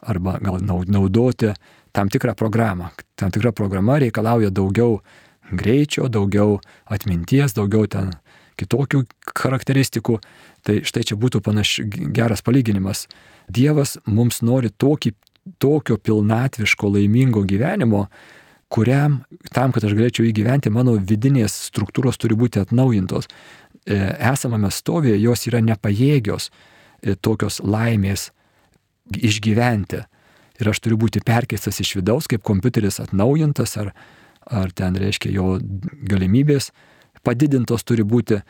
arba 0.00 0.38
gal 0.40 0.62
naudoti 0.64 1.50
tam 1.92 2.08
tikrą 2.08 2.34
programą. 2.34 2.90
Tam 3.16 3.30
tikra 3.30 3.52
programa 3.52 3.98
reikalauja 4.00 4.50
daugiau 4.50 4.98
greičio, 5.52 6.08
daugiau 6.08 6.58
atminties, 6.90 7.54
daugiau 7.54 7.86
ten 7.86 8.10
kitokių 8.58 9.04
charakteristikų. 9.34 10.18
Tai 10.64 10.80
štai 10.86 11.04
čia 11.04 11.18
būtų 11.20 11.42
panaš 11.44 11.78
geras 11.84 12.42
palyginimas. 12.42 13.06
Dievas 13.48 13.98
mums 14.06 14.40
nori 14.42 14.70
tokį, 14.70 15.12
tokio 15.60 15.98
pilnatviško 16.00 16.88
laimingo 16.94 17.44
gyvenimo, 17.44 18.06
kuriam, 18.72 19.20
tam, 19.54 19.74
kad 19.74 19.84
aš 19.84 19.94
galėčiau 19.94 20.26
įgyventi, 20.28 20.72
mano 20.72 20.96
vidinės 20.98 21.54
struktūros 21.68 22.18
turi 22.18 22.36
būti 22.38 22.62
atnaujintos. 22.62 23.28
E, 23.84 23.98
esamame 24.32 24.70
stovėje 24.72 25.20
jos 25.22 25.46
yra 25.50 25.60
nepajėgios 25.62 26.48
e, 26.48 27.14
tokios 27.14 27.60
laimės 27.62 28.30
išgyventi. 29.14 30.02
Ir 30.62 30.70
aš 30.70 30.80
turiu 30.80 30.98
būti 30.98 31.22
perkeistas 31.24 31.80
iš 31.82 31.96
vidaus, 31.98 32.28
kaip 32.30 32.42
kompiuteris 32.46 33.00
atnaujintas 33.02 33.76
ar, 33.82 33.92
ar 34.46 34.72
ten 34.72 34.96
reiškia 34.98 35.34
jo 35.34 35.58
galimybės 36.08 36.70
padidintos 37.24 37.84
turi 37.84 38.04
būti. 38.06 38.40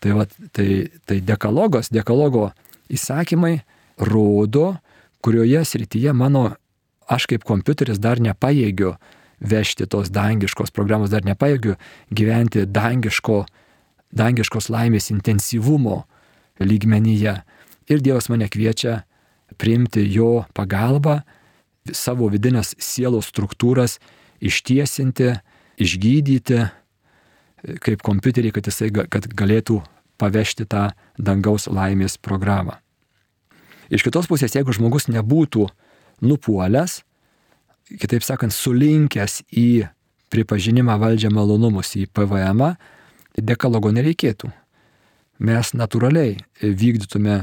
Tai, 0.00 0.14
va, 0.16 0.24
tai, 0.56 0.88
tai 1.04 1.18
dekalogos, 1.20 1.90
dekalogo 1.92 2.46
įsakymai 2.88 3.58
rodo, 4.00 4.76
kurioje 5.20 5.64
srityje 5.64 6.12
mano, 6.16 6.50
aš 7.10 7.26
kaip 7.30 7.44
kompiuteris 7.44 8.00
dar 8.00 8.20
nepajėgiu 8.22 8.94
vežti 9.40 9.86
tos 9.88 10.10
dangiškos 10.12 10.72
programos, 10.72 11.10
dar 11.12 11.24
nepajėgiu 11.24 11.76
gyventi 12.12 12.66
dangiško, 12.68 13.44
dangiškos 14.12 14.70
laimės 14.72 15.10
intensyvumo 15.12 16.04
lygmenyje. 16.60 17.40
Ir 17.90 18.02
Dievas 18.04 18.28
mane 18.30 18.48
kviečia 18.48 19.02
priimti 19.58 20.04
jo 20.12 20.44
pagalbą, 20.54 21.20
savo 21.92 22.28
vidinės 22.30 22.74
sielos 22.78 23.30
struktūras 23.32 23.98
ištiesinti, 24.40 25.32
išgydyti, 25.80 26.60
kaip 27.84 28.04
kompiuterį, 28.04 28.52
kad 28.56 28.68
jisai 28.68 28.92
kad 28.92 29.26
galėtų 29.36 29.80
pavežti 30.20 30.68
tą 30.68 30.90
dangaus 31.18 31.66
laimės 31.68 32.16
programą. 32.20 32.78
Iš 33.90 34.04
kitos 34.06 34.28
pusės, 34.30 34.54
jeigu 34.54 34.74
žmogus 34.76 35.08
nebūtų 35.10 35.66
nupuolęs, 36.22 37.00
kitaip 37.98 38.22
sakant, 38.22 38.54
sulinkęs 38.54 39.40
į 39.50 39.88
pripažinimą 40.30 40.94
valdžią 41.00 41.32
malonumus, 41.34 41.96
į 41.98 42.06
PVM, 42.14 42.62
dekalogo 43.34 43.90
nereikėtų. 43.94 44.52
Mes 45.40 45.72
natūraliai 45.74 46.36
vykdytume 46.60 47.40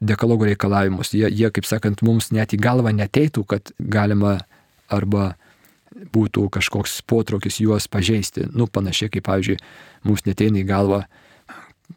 dekalogo 0.00 0.46
reikalavimus. 0.48 1.12
Jie, 1.14 1.28
jie, 1.28 1.50
kaip 1.52 1.66
sakant, 1.68 2.02
mums 2.06 2.30
net 2.34 2.54
į 2.54 2.60
galvą 2.62 2.94
neteitų, 2.94 3.44
kad 3.50 3.72
galima 3.78 4.38
arba 4.88 5.34
būtų 6.14 6.46
kažkoks 6.54 7.00
potraukis 7.08 7.60
juos 7.60 7.88
pažeisti. 7.90 8.46
Nu, 8.54 8.68
panašiai 8.70 9.12
kaip, 9.12 9.26
pavyzdžiui, 9.28 9.58
mums 10.06 10.24
neteina 10.28 10.62
į 10.62 10.68
galvą 10.68 11.02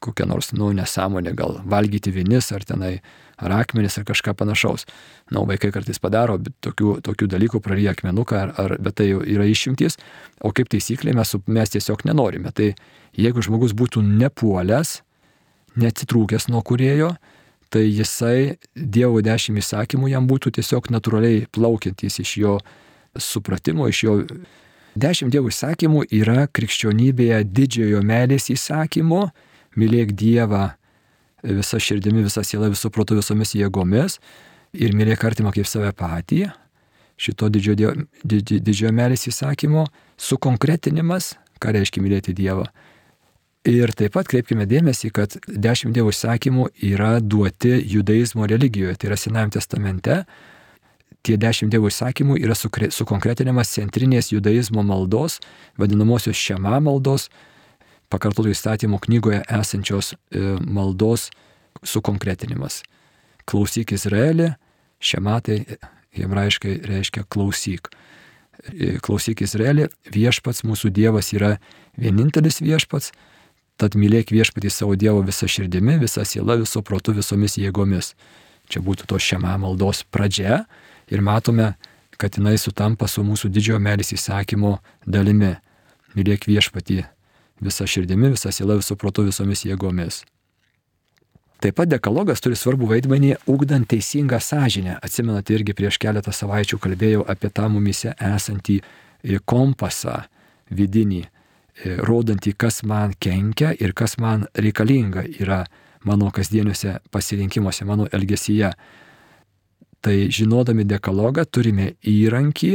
kokią 0.02 0.26
nors, 0.26 0.52
nu, 0.56 0.72
nesąmonę, 0.74 1.34
gal 1.36 1.60
valgyti 1.68 2.14
vinis 2.16 2.52
ar 2.56 2.64
tenai, 2.66 3.02
ar 3.42 3.56
akmenis, 3.60 3.98
ar 4.00 4.06
kažką 4.08 4.34
panašaus. 4.38 4.86
Na, 5.34 5.44
vaikai 5.48 5.72
kartais 5.74 6.00
padaro 6.02 6.38
tokių, 6.40 7.00
tokių 7.06 7.30
dalykų, 7.32 7.62
praryja 7.64 7.96
akmenuką, 7.96 8.40
ar, 8.46 8.54
ar, 8.62 8.76
bet 8.82 9.00
tai 9.02 9.10
yra 9.12 9.48
išimtis, 9.50 10.00
o 10.42 10.54
kaip 10.56 10.72
taisyklė 10.72 11.16
mes, 11.18 11.36
mes 11.48 11.76
tiesiog 11.76 12.06
nenorime. 12.10 12.54
Tai 12.56 12.72
jeigu 13.18 13.44
žmogus 13.46 13.76
būtų 13.78 14.04
nepuolęs, 14.06 15.00
neatsitrūkęs 15.82 16.50
nuo 16.52 16.64
kurėjo, 16.68 17.14
tai 17.72 17.86
jisai 17.88 18.58
Dievo 18.76 19.22
dešimt 19.24 19.62
įsakymų 19.62 20.12
jam 20.12 20.26
būtų 20.28 20.52
tiesiog 20.58 20.92
natūraliai 20.92 21.46
plaukiantys 21.56 22.20
iš 22.24 22.34
jo 22.42 22.58
supratimo, 23.16 23.88
iš 23.88 24.04
jo 24.04 24.18
Dešimt 24.92 25.32
Dievo 25.32 25.48
įsakymų 25.48 26.02
yra 26.12 26.50
krikščionybėje 26.52 27.46
didžiojo 27.48 28.02
meilės 28.04 28.50
įsakymo, 28.52 29.30
mylėk 29.80 30.12
Dievą 30.20 30.74
visą 31.44 31.80
širdimi, 31.82 32.24
visą 32.26 32.44
sielą, 32.46 32.72
visų 32.74 32.92
protų, 32.94 33.20
visomis 33.22 33.56
jėgomis 33.58 34.20
ir 34.74 34.96
mylėk 34.96 35.26
artimą 35.28 35.54
kaip 35.56 35.68
save 35.70 35.92
patį. 35.98 36.46
Šito 37.22 37.52
didžiojo, 37.54 37.94
didžio, 38.26 38.62
didžiojo 38.66 38.94
meilės 38.98 39.28
įsakymo 39.30 39.86
sukonkretinimas, 40.18 41.36
ką 41.62 41.76
reiškia 41.76 42.02
mylėti 42.02 42.34
Dievą. 42.34 42.66
Ir 43.70 43.92
taip 43.94 44.16
pat 44.16 44.26
kreipkime 44.26 44.66
dėmesį, 44.66 45.12
kad 45.14 45.36
dešimt 45.46 45.94
Dievo 45.94 46.10
įsakymų 46.10 46.72
yra 46.88 47.20
duoti 47.22 47.76
judaizmo 47.92 48.48
religijoje, 48.50 48.96
tai 48.98 49.12
yra 49.12 49.18
Senajame 49.22 49.54
testamente, 49.54 50.24
tie 51.22 51.38
dešimt 51.38 51.70
Dievo 51.70 51.92
įsakymų 51.92 52.40
yra 52.42 52.58
sukonkretinimas 52.58 53.70
centrinės 53.76 54.32
judaizmo 54.34 54.82
maldos, 54.82 55.38
vadinamosios 55.78 56.42
šema 56.42 56.80
maldos, 56.82 57.30
pakartotų 58.12 58.54
įstatymų 58.56 59.00
knygoje 59.06 59.42
esančios 59.50 60.14
e, 60.14 60.42
maldos 60.62 61.30
sukonkretinimas. 61.88 62.82
Klausyk 63.50 63.96
Izraelį, 63.96 64.52
šematai 65.02 65.64
hebrajiškai 66.18 66.78
reiškia 66.92 67.26
klausyk. 67.32 67.90
E, 68.72 68.98
klausyk 69.04 69.44
Izraelį, 69.46 69.90
viešpats 70.14 70.66
mūsų 70.68 70.92
Dievas 70.94 71.32
yra 71.34 71.56
vienintelis 71.98 72.62
viešpats, 72.62 73.12
tad 73.82 73.98
mylėk 73.98 74.34
viešpatį 74.36 74.70
savo 74.70 74.96
Dievo 75.00 75.24
visą 75.26 75.50
širdimi, 75.50 75.98
visą 76.02 76.26
sielą, 76.28 76.60
visų 76.62 76.84
protų, 76.86 77.18
visomis 77.22 77.58
jėgomis. 77.58 78.14
Čia 78.72 78.84
būtų 78.86 79.08
to 79.10 79.18
šema 79.20 79.58
maldos 79.60 80.06
pradžia, 80.14 80.66
ir 81.12 81.22
matome, 81.22 81.74
kad 82.18 82.38
jinai 82.38 82.58
sutampa 82.62 83.08
su 83.10 83.24
mūsų 83.26 83.50
didžiojo 83.52 83.82
meilės 83.82 84.14
įsakymo 84.16 84.78
dalimi. 85.08 85.56
Mylėk 86.16 86.46
viešpatį 86.48 87.06
visą 87.62 87.88
širdimi, 87.88 88.34
visą 88.36 88.52
sielą, 88.54 88.80
visų 88.82 88.98
protų, 89.00 89.28
visomis 89.30 89.66
jėgomis. 89.68 90.24
Taip 91.62 91.76
pat 91.78 91.92
dekalogas 91.92 92.42
turi 92.42 92.58
svarbų 92.58 92.88
vaidmenį 92.90 93.36
ugdant 93.54 93.86
teisingą 93.92 94.40
sąžinę. 94.42 94.96
Atsimenate, 95.06 95.54
irgi 95.54 95.76
prieš 95.78 96.00
keletą 96.02 96.34
savaičių 96.34 96.80
kalbėjau 96.82 97.28
apie 97.30 97.52
tą 97.54 97.68
mumise 97.70 98.16
esantį 98.18 98.80
e, 98.82 99.38
kompasą 99.46 100.24
vidinį, 100.74 101.22
e, 101.22 102.00
rodantį, 102.02 102.56
kas 102.58 102.82
man 102.82 103.14
kenkia 103.14 103.76
ir 103.78 103.94
kas 103.94 104.18
man 104.18 104.48
reikalinga 104.58 105.28
yra 105.38 105.62
mano 106.04 106.32
kasdieniuose 106.34 106.98
pasirinkimuose, 107.14 107.86
mano 107.86 108.10
elgesyje. 108.10 108.74
Tai 110.02 110.18
žinodami 110.34 110.88
dekalogą 110.90 111.46
turime 111.46 111.92
įrankį 112.02 112.74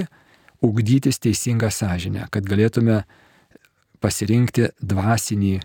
ugdytis 0.63 1.19
teisingą 1.19 1.73
sąžinę, 1.75 2.29
kad 2.31 2.47
galėtume 2.47 3.03
pasirinkti 4.07 4.71
dvasinį, 4.79 5.57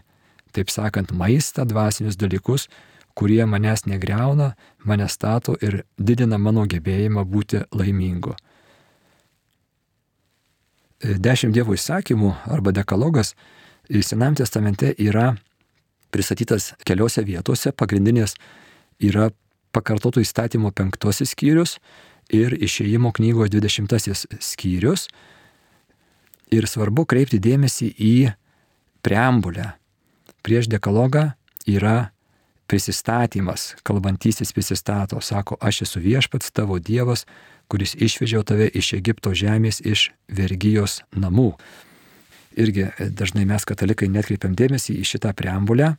taip 0.56 0.74
sakant, 0.74 1.14
maistą, 1.14 1.68
dvasinius 1.70 2.18
dalykus, 2.18 2.68
kurie 3.14 3.44
manęs 3.46 3.86
negreuna, 3.86 4.56
mane 4.88 5.08
stato 5.10 5.56
ir 5.62 5.84
didina 5.98 6.40
mano 6.42 6.66
gebėjimą 6.66 7.26
būti 7.28 7.66
laimingu. 7.76 8.34
Dešimt 11.02 11.56
dievų 11.56 11.76
įsakymų 11.78 12.36
arba 12.54 12.74
dekalogas 12.74 13.36
Senam 14.06 14.36
testamente 14.38 14.94
yra 15.02 15.34
pristatytas 16.14 16.72
keliose 16.88 17.26
vietose. 17.28 17.74
Pagrindinės 17.76 18.38
yra 19.04 19.32
pakartotų 19.76 20.24
įstatymo 20.24 20.72
penktasis 20.72 21.34
skyrius 21.34 21.78
ir 22.32 22.56
išėjimo 22.56 23.12
knygos 23.18 23.52
dvidešimtasis 23.52 24.28
skyrius. 24.40 25.10
Ir 26.52 26.68
svarbu 26.68 27.06
kreipti 27.08 27.40
dėmesį 27.40 27.94
į 27.96 28.16
preambulę. 29.06 29.72
Prieš 30.44 30.68
dekalogą 30.68 31.32
yra 31.70 32.12
prisistatymas, 32.72 33.76
kalbantysis 33.84 34.54
prisistato, 34.56 35.20
sako, 35.22 35.58
aš 35.60 35.84
esu 35.86 36.02
viešpats 36.04 36.52
tavo 36.56 36.80
Dievas, 36.80 37.26
kuris 37.72 37.96
išvežiau 37.96 38.44
tave 38.48 38.68
iš 38.68 38.94
Egipto 38.98 39.34
žemės, 39.36 39.82
iš 39.84 40.10
vergyjos 40.32 41.02
namų. 41.16 41.54
Irgi 42.60 42.90
dažnai 43.00 43.46
mes 43.48 43.64
katalikai 43.68 44.10
netkreipiam 44.12 44.56
dėmesį 44.56 44.98
į 45.00 45.08
šitą 45.08 45.32
preambulę, 45.36 45.94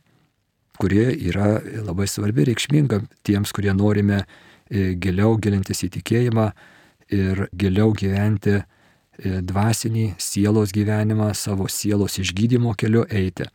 kuri 0.77 1.05
yra 1.29 1.55
labai 1.85 2.05
svarbi, 2.09 2.45
reikšminga 2.49 3.03
tiems, 3.25 3.53
kurie 3.53 3.73
norime 3.73 4.23
e, 4.23 4.93
giliau 4.97 5.37
gilintis 5.41 5.81
į 5.85 5.91
tikėjimą 5.97 6.47
ir 7.13 7.47
giliau 7.57 7.93
gyventi 7.97 8.59
e, 8.59 8.65
dvasinį 9.23 10.13
sielos 10.21 10.73
gyvenimą, 10.75 11.31
savo 11.37 11.69
sielos 11.71 12.19
išgydymo 12.21 12.75
keliu 12.79 13.05
eiti. 13.09 13.47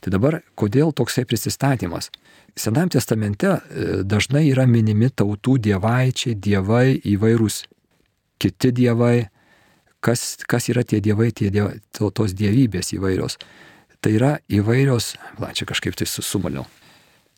Tai 0.00 0.12
dabar, 0.14 0.38
kodėl 0.56 0.94
toksai 0.96 1.26
prisistatymas? 1.28 2.08
Senam 2.56 2.88
testamente 2.90 3.50
e, 3.50 3.60
dažnai 4.02 4.46
yra 4.48 4.64
minimi 4.66 5.10
tautų 5.12 5.58
dievaičiai, 5.66 6.34
dievai, 6.34 6.96
įvairūs 7.12 7.64
kiti 8.40 8.72
dievai. 8.72 9.28
Kas, 10.00 10.40
kas 10.48 10.70
yra 10.72 10.80
tie 10.80 11.02
dievai, 11.04 11.28
tie 11.36 11.50
dievai, 11.52 11.76
tos 11.92 12.32
dievybės 12.32 12.94
įvairios. 12.96 13.36
Tai 14.00 14.12
yra 14.16 14.30
įvairios, 14.48 15.12
na 15.42 15.50
čia 15.52 15.66
kažkaip 15.68 15.98
tai 16.00 16.06
susumaliau, 16.08 16.64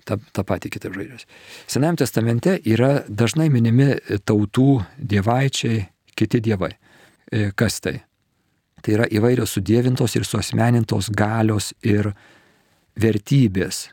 tą, 0.07 0.21
tą 0.31 0.45
patį 0.47 0.71
kitą 0.77 0.93
žodžius. 0.95 1.27
Senajame 1.67 1.99
testamente 2.05 2.55
yra 2.63 3.01
dažnai 3.11 3.49
minimi 3.51 3.97
tautų 4.23 4.85
dievaičiai, 4.95 5.89
kiti 6.15 6.39
dievai. 6.45 6.77
E, 7.33 7.51
kas 7.57 7.81
tai? 7.81 8.03
Tai 8.83 8.97
yra 8.97 9.07
įvairios 9.09 9.55
sudėvintos 9.57 10.19
ir 10.19 10.27
suosmenintos 10.29 11.09
galios 11.17 11.71
ir 11.81 12.11
vertybės. 13.01 13.87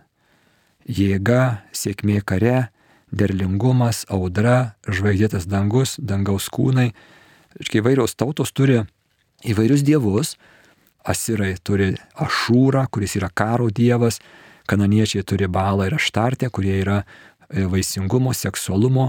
Jėga, 0.89 1.63
sėkmė 1.71 2.19
kare, 2.27 2.69
derlingumas, 3.15 4.03
audra, 4.11 4.75
žvaigždėtas 4.89 5.47
dangus, 5.47 5.95
dangaus 6.01 6.49
kūnai. 6.51 6.89
Iškai 7.61 7.79
įvairios 7.83 8.17
tautos 8.19 8.51
turi 8.51 8.81
įvairius 9.47 9.85
dievus, 9.87 10.35
Asirai 11.09 11.53
turi 11.63 11.93
Ašūrą, 12.19 12.83
kuris 12.91 13.15
yra 13.15 13.29
karo 13.31 13.69
dievas, 13.71 14.19
kananiečiai 14.69 15.23
turi 15.23 15.47
Balą 15.47 15.87
ir 15.87 15.95
Aštartę, 15.95 16.49
kurie 16.51 16.75
yra 16.81 16.99
e, 16.99 17.63
vaisingumo, 17.71 18.33
seksualumo 18.35 19.07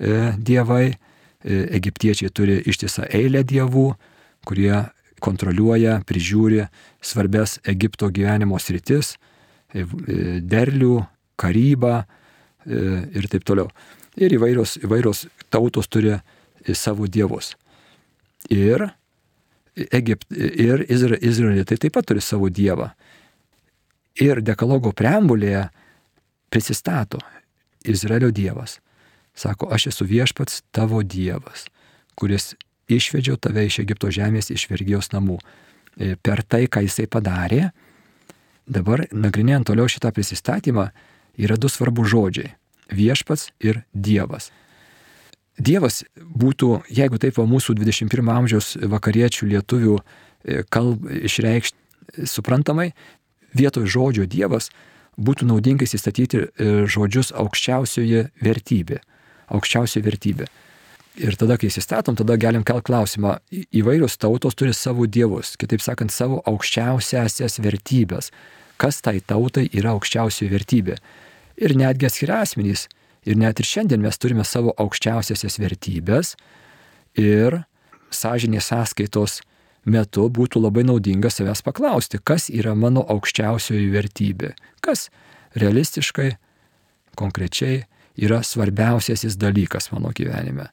e, 0.00 0.32
dievai, 0.38 0.96
egiptiečiai 1.46 2.32
turi 2.34 2.58
ištisą 2.66 3.06
eilę 3.14 3.44
dievų, 3.46 3.86
kurie 4.46 4.84
kontroliuoja, 5.22 6.00
prižiūri 6.06 6.66
svarbes 7.00 7.60
Egipto 7.64 8.10
gyvenimo 8.12 8.58
sritis, 8.60 9.14
derlių, 9.72 10.98
karybą 11.40 11.94
ir 12.66 13.28
taip 13.32 13.46
toliau. 13.46 13.70
Ir 14.16 14.32
įvairios, 14.36 14.76
įvairios 14.84 15.26
tautos 15.52 15.88
turi 15.92 16.16
savo 16.74 17.06
dievus. 17.06 17.54
Ir 18.50 18.88
Egipt 19.76 20.30
ir 20.32 20.86
Izra, 20.88 21.18
Izraelitai 21.20 21.76
taip 21.76 21.92
pat 21.98 22.06
turi 22.08 22.22
savo 22.24 22.48
dievą. 22.48 22.88
Ir 24.16 24.40
dekalogo 24.40 24.94
preambulėje 24.96 25.66
prisistato 26.48 27.20
Izraelio 27.84 28.30
dievas. 28.32 28.78
Sako, 29.36 29.68
aš 29.72 29.90
esu 29.92 30.06
viešpats 30.08 30.62
tavo 30.72 31.02
dievas, 31.02 31.66
kuris 32.16 32.54
išvedžiau 32.88 33.36
tave 33.36 33.66
iš 33.66 33.80
Egipto 33.82 34.10
žemės, 34.10 34.50
iš 34.50 34.68
vergijos 34.70 35.10
namų. 35.12 35.38
E, 35.96 36.14
per 36.16 36.42
tai, 36.42 36.64
ką 36.68 36.82
jisai 36.86 37.06
padarė, 37.10 37.70
dabar 38.66 39.04
nagrinėjant 39.12 39.68
toliau 39.68 39.90
šitą 39.90 40.12
prisistatymą, 40.16 40.88
yra 41.36 41.56
du 41.60 41.68
svarbus 41.68 42.08
žodžiai- 42.12 42.54
viešpats 43.00 43.50
ir 43.60 43.84
dievas. 43.92 44.50
Dievas 45.58 46.04
būtų, 46.16 46.84
jeigu 46.88 47.18
taip 47.18 47.36
va 47.36 47.44
mūsų 47.44 47.76
21 47.76 48.28
amžiaus 48.28 48.76
vakariečių 48.76 49.48
lietuvių 49.52 49.98
e, 50.00 50.62
kalb 50.68 51.04
išreikšti 51.08 51.76
suprantamai, 52.24 52.92
vietoj 53.56 53.86
žodžio 53.86 54.26
Dievas 54.26 54.70
būtų 55.16 55.48
naudinga 55.48 55.84
įsistatyti 55.84 56.44
e, 56.44 56.48
žodžius 56.86 57.32
aukščiausioje 57.32 58.30
vertybė. 58.42 59.00
Aukščiausioje 59.52 60.04
vertybė. 60.06 60.48
Ir 61.16 61.36
tada, 61.40 61.56
kai 61.56 61.70
įsistatom, 61.70 62.16
tada 62.18 62.36
galim 62.36 62.64
kelt 62.66 62.84
klausimą, 62.88 63.38
įvairios 63.72 64.18
tautos 64.20 64.58
turi 64.58 64.74
savo 64.76 65.06
dievus, 65.08 65.54
kitaip 65.56 65.80
sakant, 65.80 66.12
savo 66.12 66.42
aukščiausiasias 66.44 67.56
vertybės. 67.64 68.32
Kas 68.76 69.00
tai 69.00 69.22
tautai 69.24 69.70
yra 69.72 69.94
aukščiausioji 69.96 70.52
vertybė? 70.52 70.98
Ir 71.56 71.72
netgi 71.78 72.10
atskiri 72.10 72.34
asmenys 72.36 72.84
Ir 73.26 73.34
net 73.34 73.58
ir 73.58 73.66
šiandien 73.66 74.04
mes 74.04 74.18
turime 74.22 74.44
savo 74.46 74.70
aukščiausiasias 74.78 75.58
vertybės 75.58 76.36
ir 77.18 77.64
sąžinės 78.14 78.68
sąskaitos 78.70 79.40
metu 79.82 80.28
būtų 80.30 80.62
labai 80.62 80.84
naudinga 80.86 81.30
savęs 81.34 81.64
paklausti, 81.66 82.20
kas 82.22 82.46
yra 82.54 82.76
mano 82.78 83.02
aukščiausioji 83.02 83.90
vertybė, 83.90 84.52
kas 84.78 85.08
realistiškai, 85.58 86.36
konkrečiai 87.18 87.82
yra 88.16 88.42
svarbiausiasis 88.42 89.36
dalykas 89.40 89.90
mano 89.92 90.12
gyvenime. 90.16 90.70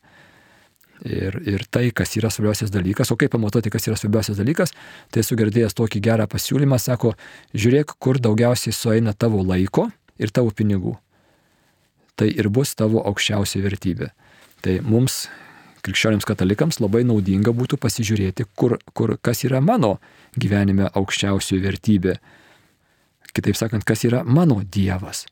Ir, 1.03 1.35
ir 1.43 1.65
tai, 1.67 1.89
kas 1.91 2.13
yra 2.15 2.29
svarbiausias 2.31 2.71
dalykas, 2.71 3.11
o 3.11 3.17
kaip 3.19 3.33
pamatuoti, 3.33 3.71
kas 3.73 3.89
yra 3.89 3.97
svarbiausias 3.99 4.37
dalykas, 4.39 4.71
tai 5.11 5.23
sugirdėjęs 5.25 5.75
tokį 5.75 5.99
gerą 6.05 6.27
pasiūlymą, 6.31 6.79
sako, 6.79 7.11
žiūrėk, 7.51 7.97
kur 7.99 8.21
daugiausiai 8.23 8.75
sueina 8.75 9.11
tavo 9.11 9.41
laiko 9.43 9.89
ir 10.15 10.31
tavo 10.31 10.53
pinigų. 10.55 10.95
Tai 12.15 12.29
ir 12.29 12.47
bus 12.53 12.71
tavo 12.79 13.01
aukščiausia 13.09 13.59
vertybė. 13.65 14.13
Tai 14.63 14.77
mums, 14.87 15.25
krikščionims 15.83 16.29
katalikams, 16.29 16.79
labai 16.79 17.03
naudinga 17.09 17.51
būtų 17.51 17.81
pasižiūrėti, 17.83 18.47
kur, 18.55 18.77
kur, 18.95 19.17
kas 19.19 19.43
yra 19.43 19.59
mano 19.59 19.97
gyvenime 20.39 20.87
aukščiausioji 20.93 21.63
vertybė. 21.65 22.15
Kitaip 23.33 23.57
sakant, 23.59 23.83
kas 23.83 24.05
yra 24.07 24.23
mano 24.23 24.61
Dievas. 24.63 25.25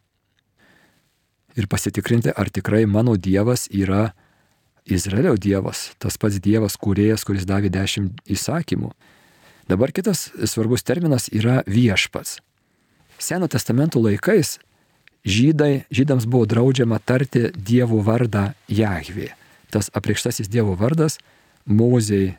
Ir 1.60 1.68
pasitikrinti, 1.68 2.32
ar 2.32 2.50
tikrai 2.50 2.86
mano 2.88 3.18
Dievas 3.20 3.68
yra 3.72 4.12
Izraelio 4.86 5.36
Dievas, 5.36 5.92
tas 6.00 6.18
pats 6.18 6.40
Dievas 6.42 6.78
kūrėjas, 6.80 7.26
kuris 7.28 7.46
davė 7.46 7.70
dešimt 7.74 8.24
įsakymų. 8.32 8.92
Dabar 9.70 9.92
kitas 9.96 10.30
svarbus 10.50 10.84
terminas 10.84 11.30
yra 11.32 11.62
viešpats. 11.68 12.40
Seno 13.22 13.48
testamento 13.52 14.02
laikais 14.02 14.58
žydai, 15.24 15.86
žydams 15.94 16.26
buvo 16.26 16.48
draudžiama 16.50 17.00
tarti 17.00 17.52
Dievo 17.56 18.02
vardą 18.04 18.52
Jahvė. 18.72 19.32
Tas 19.72 19.92
apreikštasis 19.94 20.50
Dievo 20.52 20.76
vardas 20.76 21.20
Mozei 21.66 22.34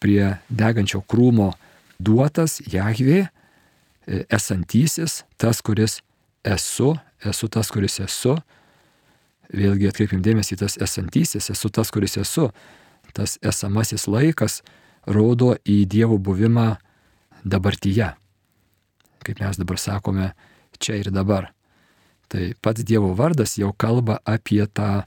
prie 0.00 0.38
degančio 0.48 1.02
krūmo 1.02 1.50
duotas 1.98 2.60
Jahvė, 2.64 3.26
e, 3.26 4.24
esantysis, 4.30 5.24
tas, 5.36 5.60
kuris 5.60 6.00
esu, 6.46 6.94
esu 7.26 7.48
tas, 7.52 7.70
kuris 7.72 8.00
esu, 8.04 8.36
vėlgi 9.50 9.90
atkreipim 9.90 10.22
dėmesį 10.22 10.56
į 10.56 10.60
tas 10.62 10.76
esantysis, 10.80 11.50
esu 11.52 11.70
tas, 11.74 11.90
kuris 11.90 12.16
esu, 12.20 12.50
tas 13.14 13.36
esamasis 13.42 14.06
laikas 14.08 14.60
rodo 15.06 15.54
į 15.64 15.84
Dievo 15.90 16.18
buvimą 16.18 16.76
dabartyje. 17.44 18.12
Kaip 19.24 19.40
mes 19.42 19.58
dabar 19.60 19.80
sakome, 19.80 20.30
čia 20.80 21.00
ir 21.00 21.10
dabar. 21.12 21.50
Tai 22.30 22.52
pats 22.62 22.84
Dievo 22.86 23.12
vardas 23.18 23.56
jau 23.58 23.72
kalba 23.76 24.20
apie 24.24 24.62
tą 24.66 25.02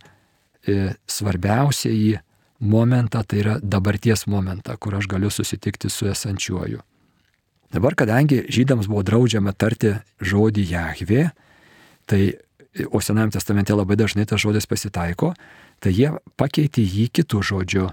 e, 0.67 0.93
svarbiausiąjį 1.07 2.19
momentą, 2.63 3.23
tai 3.23 3.43
yra 3.43 3.59
dabarties 3.59 4.27
momentą, 4.27 4.75
kur 4.79 4.95
aš 4.99 5.07
galiu 5.11 5.31
susitikti 5.31 5.89
su 5.89 6.07
esančiuoju. 6.11 6.83
Dabar, 7.73 7.95
kadangi 7.97 8.43
žydams 8.53 8.87
buvo 8.91 9.01
draudžiama 9.07 9.55
tarti 9.57 9.95
žodį 10.21 10.67
Jahvė, 10.69 11.23
tai 12.09 12.23
o 12.89 13.01
Senajame 13.01 13.31
testamente 13.31 13.73
labai 13.73 13.95
dažnai 13.95 14.25
tas 14.25 14.41
žodis 14.41 14.65
pasitaiko, 14.65 15.33
tai 15.79 15.93
jie 15.93 16.09
pakeitė 16.39 16.81
jį 16.81 17.09
kitų 17.19 17.41
žodžių. 17.49 17.89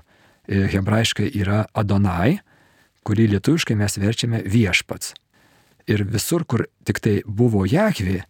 E, 0.50 0.62
hebrajiškai 0.72 1.28
yra 1.36 1.66
Adonai, 1.76 2.40
kurį 3.04 3.28
lietuviškai 3.34 3.76
mes 3.76 3.98
verčiame 4.00 4.42
viešpats. 4.46 5.14
Ir 5.90 6.04
visur, 6.08 6.44
kur 6.44 6.66
tik 6.86 7.00
tai 7.02 7.20
buvo 7.26 7.66
Jahvi, 7.68 8.20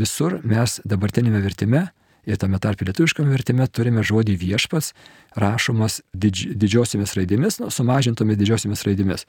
visur 0.00 0.40
mes 0.42 0.80
dabartinėme 0.88 1.42
vertime 1.44 1.88
ir 2.24 2.40
tame 2.40 2.58
tarp 2.58 2.80
lietuviškame 2.82 3.30
vertime 3.34 3.66
turime 3.68 4.02
žodį 4.06 4.36
viešpats, 4.40 4.94
rašomas 5.36 6.00
didž, 6.16 6.54
didžiosiomis 6.56 7.14
raidėmis, 7.18 7.60
nu, 7.60 7.70
sumažintomis 7.70 8.40
didžiosiomis 8.40 8.84
raidėmis. 8.88 9.26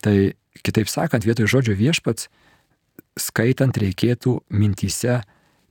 Tai 0.00 0.16
kitaip 0.64 0.88
sakant, 0.88 1.26
vietoj 1.28 1.50
žodžio 1.50 1.76
viešpats, 1.76 2.30
skaitant 3.18 3.76
reikėtų 3.76 4.40
mintyse 4.50 5.20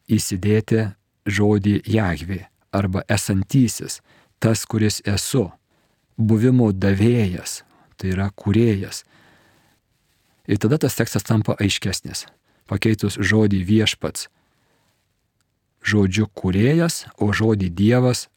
įsidėti 0.09 0.89
žodį 1.29 1.81
Jahvi 1.87 2.43
arba 2.75 3.03
esantysis, 3.09 3.99
tas, 4.39 4.65
kuris 4.65 5.01
esu, 5.07 5.49
buvimo 6.17 6.71
davėjas, 6.73 7.63
tai 7.97 8.13
yra 8.13 8.29
kurėjas. 8.35 9.03
Ir 10.49 10.57
tada 10.57 10.79
tas 10.81 10.97
tekstas 10.97 11.25
tampa 11.25 11.55
aiškesnis. 11.61 12.25
Pakeitus 12.69 13.17
žodį 13.17 13.63
viešpats, 13.65 14.27
žodžiu 15.81 16.27
kurėjas, 16.37 17.07
o 17.17 17.31
žodį 17.33 17.71
dievas, 17.73 18.27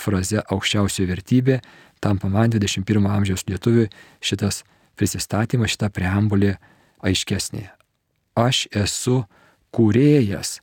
fraze 0.00 0.40
aukščiausioji 0.40 1.10
vertybė, 1.10 1.60
tampa 2.00 2.30
man 2.32 2.52
21 2.54 3.08
amžiaus 3.12 3.44
lietuviui 3.48 3.90
šitas 4.24 4.62
prisistatymas, 4.96 5.74
šita 5.74 5.92
preambulė 5.92 6.56
aiškesnė. 7.04 7.68
Aš 8.38 8.66
esu 8.72 9.22
kurėjas, 9.74 10.60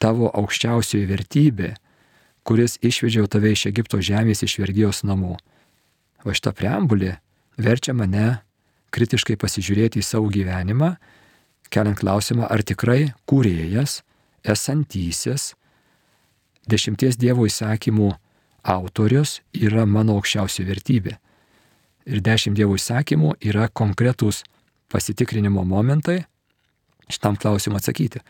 tavo 0.00 0.30
aukščiausioji 0.32 1.08
vertybė, 1.08 1.74
kuris 2.42 2.78
išvedžiau 2.82 3.28
tave 3.30 3.52
iš 3.54 3.66
Egipto 3.70 4.00
žemės 4.02 4.42
iš 4.42 4.58
vergijos 4.62 5.02
namų. 5.06 5.36
O 6.24 6.32
šitą 6.34 6.54
preambulį 6.56 7.14
verčia 7.58 7.94
mane 7.94 8.42
kritiškai 8.92 9.36
pasižiūrėti 9.40 10.00
į 10.00 10.06
savo 10.06 10.30
gyvenimą, 10.32 10.94
keliant 11.72 12.00
klausimą, 12.00 12.48
ar 12.48 12.62
tikrai 12.66 13.12
kūrėjas, 13.28 14.02
esantysis, 14.44 15.52
dešimties 16.68 17.16
Dievo 17.20 17.46
įsakymų 17.48 18.10
autorius 18.62 19.40
yra 19.54 19.86
mano 19.86 20.18
aukščiausia 20.18 20.66
vertybė. 20.68 21.16
Ir 22.08 22.20
dešimt 22.24 22.58
Dievo 22.58 22.76
įsakymų 22.76 23.36
yra 23.46 23.68
konkretūs 23.70 24.42
pasitikrinimo 24.92 25.64
momentai 25.64 26.24
šitam 27.12 27.38
klausimui 27.40 27.78
atsakyti. 27.80 28.22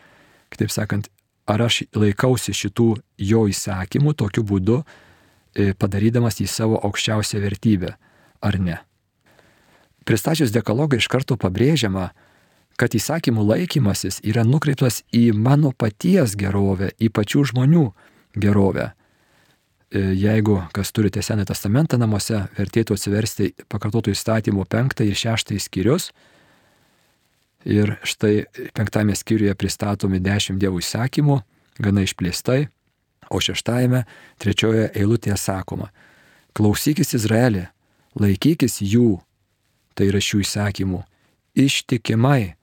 Kitaip 0.53 0.71
sakant, 0.73 1.09
ar 1.49 1.63
aš 1.65 1.83
laikausi 1.95 2.55
šitų 2.55 2.89
jo 3.17 3.45
įsakymų 3.51 4.15
tokiu 4.19 4.43
būdu, 4.47 4.81
e, 4.83 5.73
padarydamas 5.73 6.39
į 6.43 6.47
savo 6.47 6.79
aukščiausią 6.83 7.41
vertybę, 7.43 7.95
ar 8.41 8.59
ne. 8.59 8.79
Pristačius 10.03 10.51
dekalogą 10.51 10.99
iš 10.99 11.07
karto 11.07 11.37
pabrėžiama, 11.39 12.11
kad 12.79 12.95
įsakymų 12.97 13.45
laikymasis 13.47 14.19
yra 14.25 14.43
nukreiptas 14.43 15.03
į 15.13 15.31
mano 15.37 15.71
paties 15.71 16.35
gerovę, 16.39 16.91
į 16.99 17.09
pačių 17.13 17.45
žmonių 17.53 17.85
gerovę. 18.35 18.91
E, 19.93 20.01
jeigu 20.17 20.57
kas 20.73 20.91
turite 20.91 21.21
Senąjį 21.21 21.51
testamentą 21.51 21.99
namuose, 22.01 22.47
vertėtų 22.57 22.97
atsiversti 22.97 23.51
pakartotų 23.69 24.15
įstatymų 24.15 24.65
penktąjį 24.65 25.13
ir 25.13 25.19
šeštąjį 25.21 25.61
skyrius, 25.61 26.09
Ir 27.63 27.95
štai 28.03 28.45
penktame 28.75 29.15
skyriuje 29.15 29.55
pristatomi 29.55 30.19
dešimt 30.19 30.59
dievų 30.59 30.81
įsakymų, 30.83 31.37
gana 31.79 32.03
išplėstai, 32.03 32.67
o 33.31 33.39
šeštajame, 33.39 34.03
trečioje 34.43 34.89
eilutėje 34.91 35.37
sakoma, 35.39 35.89
klausykis 36.53 37.15
Izraelį, 37.15 37.63
laikykis 38.19 38.81
jų, 38.83 39.21
tai 39.95 40.09
yra 40.11 40.19
šių 40.21 40.43
įsakymų, 40.43 40.99
ištikimai, 41.55 42.53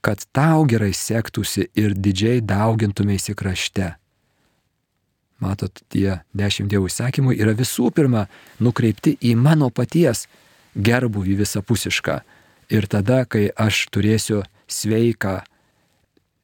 kad 0.00 0.24
tau 0.32 0.64
gerai 0.64 0.94
sektųsi 0.96 1.68
ir 1.76 1.92
didžiai 1.92 2.40
daugintumėsi 2.40 3.34
krašte. 3.36 3.92
Matot, 5.38 5.84
tie 5.92 6.22
dešimt 6.34 6.70
dievų 6.72 6.88
įsakymų 6.90 7.36
yra 7.36 7.52
visų 7.54 7.92
pirma 7.94 8.24
nukreipti 8.58 9.18
į 9.20 9.36
mano 9.38 9.68
paties 9.70 10.26
gerbuvį 10.74 11.36
visapusišką 11.44 12.18
Ir 12.68 12.84
tada, 12.90 13.24
kai 13.24 13.48
aš 13.56 13.86
turėsiu 13.92 14.42
sveiką 14.68 15.38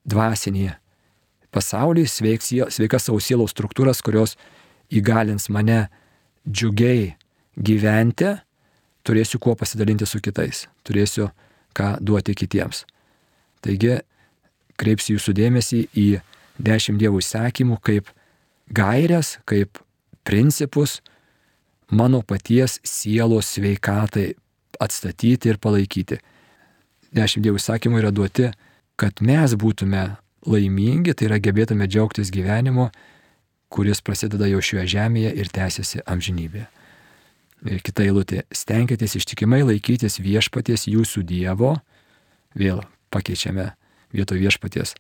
dvasinį 0.08 0.70
pasaulį, 1.54 2.06
sveiks, 2.08 2.50
sveikas 2.72 3.08
savo 3.08 3.20
sielos 3.20 3.52
struktūras, 3.54 4.00
kurios 4.04 4.34
įgalins 4.92 5.50
mane 5.52 5.84
džiugiai 6.48 7.14
gyventi, 7.56 8.34
turėsiu 9.04 9.38
kuo 9.38 9.54
pasidalinti 9.58 10.08
su 10.08 10.20
kitais, 10.24 10.64
turėsiu 10.84 11.28
ką 11.76 11.96
duoti 12.00 12.34
kitiems. 12.38 12.84
Taigi, 13.64 13.98
kreipsiu 14.80 15.16
jūsų 15.18 15.34
dėmesį 15.36 15.80
į 15.92 16.08
dešimt 16.62 17.00
dievų 17.00 17.20
įsakymų 17.22 17.78
kaip 17.84 18.08
gairias, 18.72 19.38
kaip 19.48 19.80
principus 20.24 21.00
mano 21.90 22.22
paties 22.24 22.80
sielos 22.86 23.54
sveikatai 23.56 24.32
atstatyti 24.82 25.52
ir 25.52 25.58
palaikyti. 25.62 26.20
Dešimt 27.14 27.46
dievų 27.46 27.60
įsakymų 27.60 28.00
yra 28.02 28.12
duoti, 28.14 28.50
kad 29.00 29.22
mes 29.22 29.54
būtume 29.58 30.16
laimingi, 30.46 31.14
tai 31.14 31.28
yra 31.28 31.40
gebėtume 31.42 31.86
džiaugtis 31.86 32.32
gyvenimu, 32.34 32.90
kuris 33.72 34.02
prasideda 34.04 34.48
jau 34.50 34.60
šioje 34.62 34.86
žemėje 34.96 35.32
ir 35.38 35.50
tęsiasi 35.54 36.02
amžinybėje. 36.06 36.66
Ir 37.64 37.80
kita 37.80 38.04
eilutė- 38.04 38.42
stenkitės 38.62 39.16
ištikimai 39.16 39.62
laikytis 39.64 40.20
viešpaties 40.20 40.86
jūsų 40.90 41.24
Dievo, 41.24 41.80
vėl 42.54 42.84
pakeičiame 43.10 43.72
vietoj 44.12 44.38
viešpaties 44.38 44.94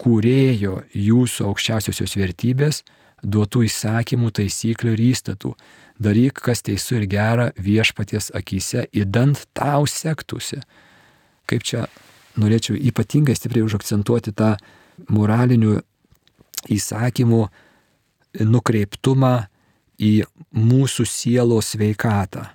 kurėjo 0.00 0.82
jūsų 0.94 1.48
aukščiausiosios 1.50 2.16
vertybės, 2.18 2.82
duotų 3.24 3.64
įsakymų, 3.68 4.30
taisyklių 4.38 4.94
ir 4.94 5.02
įstatų. 5.10 5.54
Daryk, 6.04 6.40
kas 6.44 6.64
teisų 6.66 7.00
ir 7.00 7.08
gera 7.10 7.50
viešpaties 7.56 8.30
akise, 8.34 8.86
įdant 8.92 9.46
tau 9.56 9.86
sektųsi. 9.88 10.60
Kaip 11.48 11.64
čia 11.66 11.86
norėčiau 12.40 12.76
ypatingai 12.90 13.36
stipriai 13.36 13.66
užakcentuoti 13.66 14.34
tą 14.36 14.54
moralinių 15.12 15.78
įsakymų 16.74 17.42
nukreiptumą 18.48 19.34
į 20.00 20.12
mūsų 20.54 21.06
sielos 21.06 21.74
sveikatą. 21.74 22.48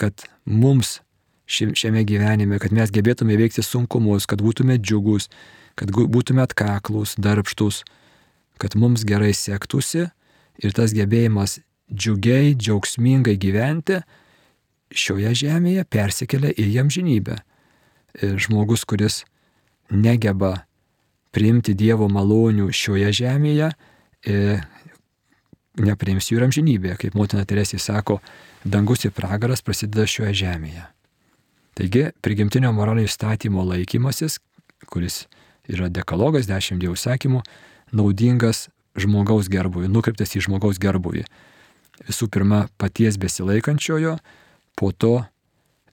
Kad 0.00 0.24
mums 0.48 1.00
šiame 1.46 2.04
gyvenime, 2.08 2.58
kad 2.62 2.72
mes 2.72 2.92
gebėtume 2.94 3.36
veikti 3.36 3.64
sunkumus, 3.64 4.26
kad 4.26 4.40
būtume 4.40 4.78
džiugus, 4.80 5.28
kad 5.76 5.92
būtume 5.92 6.42
atkaklus, 6.44 7.14
darbštus, 7.20 7.82
kad 8.60 8.76
mums 8.76 9.04
gerai 9.08 9.32
sektųsi 9.36 10.08
ir 10.62 10.74
tas 10.76 10.94
gebėjimas 10.96 11.60
džiugiai, 11.92 12.54
džiaugsmingai 12.56 13.36
gyventi 13.40 14.00
šioje 14.92 15.32
žemėje 15.44 15.84
persikelia 15.88 16.52
į 16.56 16.82
amžinybę. 16.84 17.38
Ir 18.22 18.36
žmogus, 18.40 18.84
kuris 18.84 19.22
negeba 19.92 20.66
priimti 21.32 21.74
Dievo 21.76 22.08
malonių 22.12 22.68
šioje 22.76 23.12
žemėje, 23.22 23.70
e, 24.28 24.60
nepriims 25.80 26.28
jų 26.28 26.40
ir 26.40 26.46
amžinybėje. 26.48 26.98
Kaip 27.00 27.16
motina 27.16 27.44
Teresė 27.48 27.80
sako, 27.80 28.20
dangus 28.64 29.06
ir 29.06 29.14
pragaras 29.16 29.64
prasideda 29.64 30.06
šioje 30.06 30.34
žemėje. 30.44 30.84
Taigi, 31.78 32.10
prigimtinio 32.20 32.72
moralinio 32.76 33.08
įstatymo 33.08 33.64
laikymasis, 33.64 34.38
kuris 34.92 35.24
yra 35.72 35.88
dekalogas, 35.88 36.48
dešimt 36.50 36.82
dievų 36.82 36.98
sakymų, 37.00 37.40
naudingas 37.92 38.68
žmogaus 38.98 39.48
gerbui, 39.52 39.88
nukreiptas 39.88 40.34
į 40.36 40.46
žmogaus 40.48 40.80
gerbui. 40.82 41.24
Visų 42.06 42.28
pirma, 42.32 42.66
paties 42.80 43.18
besilaikančiojo, 43.20 44.16
po 44.76 44.90
to 44.92 45.20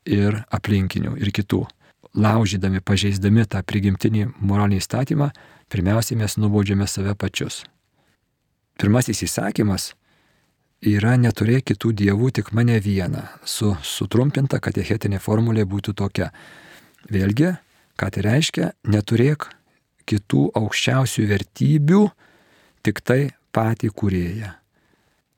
ir 0.08 0.42
aplinkinių, 0.56 1.18
ir 1.20 1.32
kitų 1.36 1.66
laužydami, 2.18 2.82
pažeisdami 2.82 3.46
tą 3.46 3.62
prigimtinį 3.64 4.30
moralinį 4.40 4.80
įstatymą, 4.82 5.30
pirmiausiai 5.70 6.18
mes 6.20 6.38
nubaudžiame 6.40 6.88
save 6.90 7.14
pačius. 7.20 7.64
Pirmasis 8.80 9.22
įsakymas 9.28 9.92
yra 10.82 11.18
neturėk 11.20 11.68
kitų 11.74 11.94
dievų, 12.02 12.32
tik 12.40 12.54
mane 12.56 12.80
vieną. 12.80 13.26
Su 13.44 13.76
sutrumpinta 13.84 14.62
katechetinė 14.64 15.20
formulė 15.20 15.68
būtų 15.68 15.94
tokia. 15.94 16.32
Vėlgi, 17.12 17.54
ką 18.00 18.10
tai 18.16 18.24
reiškia, 18.26 18.72
neturėk 18.88 19.50
kitų 20.10 20.50
aukščiausių 20.58 21.28
vertybių, 21.30 22.02
tik 22.86 23.02
tai 23.06 23.22
patį 23.56 23.92
kūrėją. 23.94 24.52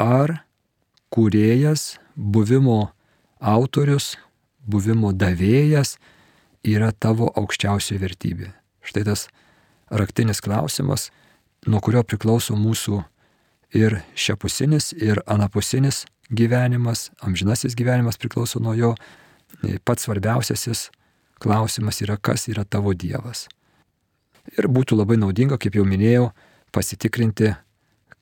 Ar 0.02 0.38
kūrėjas, 1.14 1.98
buvimo 2.16 2.92
autorius, 3.40 4.16
buvimo 4.66 5.12
davėjas, 5.14 5.98
yra 6.64 6.92
tavo 6.92 7.30
aukščiausia 7.36 8.00
vertybė? 8.02 8.52
Štai 8.82 9.06
tas 9.08 9.28
raktinis 9.92 10.42
klausimas, 10.42 11.10
nuo 11.68 11.82
kurio 11.84 12.04
priklauso 12.08 12.56
mūsų 12.58 13.04
ir 13.78 14.00
šiapusinis, 14.18 14.92
ir 14.98 15.22
anapusinis 15.30 16.06
gyvenimas, 16.32 17.10
amžinasis 17.22 17.76
gyvenimas 17.78 18.20
priklauso 18.20 18.60
nuo 18.64 18.74
jo. 18.78 18.96
Pats 19.86 20.08
svarbiausiasis 20.08 20.90
klausimas 21.42 22.02
yra, 22.02 22.18
kas 22.18 22.48
yra 22.50 22.64
tavo 22.64 22.94
Dievas. 22.96 23.48
Ir 24.58 24.68
būtų 24.72 24.98
labai 25.00 25.18
naudinga, 25.22 25.60
kaip 25.62 25.76
jau 25.78 25.86
minėjau, 25.88 26.32
pasitikrinti, 26.74 27.54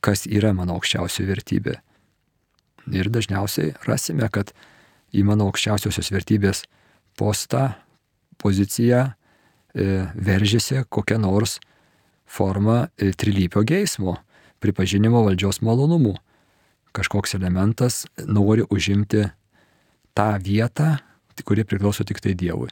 kas 0.04 0.26
yra 0.28 0.52
mano 0.56 0.76
aukščiausia 0.78 1.26
vertybė. 1.28 1.80
Ir 2.90 3.10
dažniausiai 3.14 3.76
rasime, 3.86 4.28
kad 4.34 4.54
į 5.14 5.24
mano 5.28 5.50
aukščiausiosios 5.50 6.12
vertybės 6.14 6.64
postą 7.20 7.74
poziciją 8.42 9.10
e, 9.10 10.08
veržėsi 10.16 10.84
kokia 10.90 11.20
nors 11.22 11.60
forma 12.30 12.88
e, 12.98 13.12
trilypio 13.12 13.64
geismo, 13.68 14.18
pripažinimo 14.64 15.24
valdžios 15.28 15.62
malonumų. 15.66 16.16
Kažkoks 16.96 17.36
elementas 17.38 18.06
nori 18.26 18.66
užimti 18.70 19.28
tą 20.18 20.30
vietą, 20.42 20.98
kuri 21.46 21.64
priklauso 21.64 22.04
tik 22.04 22.20
tai 22.24 22.34
Dievui. 22.36 22.72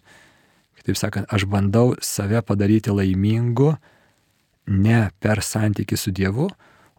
Kitaip 0.88 1.02
sakant, 1.02 1.28
aš 1.28 1.44
bandau 1.52 1.98
save 2.00 2.40
padaryti 2.48 2.94
laimingu 2.96 3.74
ne 4.72 5.10
per 5.20 5.44
santyki 5.44 6.00
su 6.00 6.16
Dievu, 6.16 6.48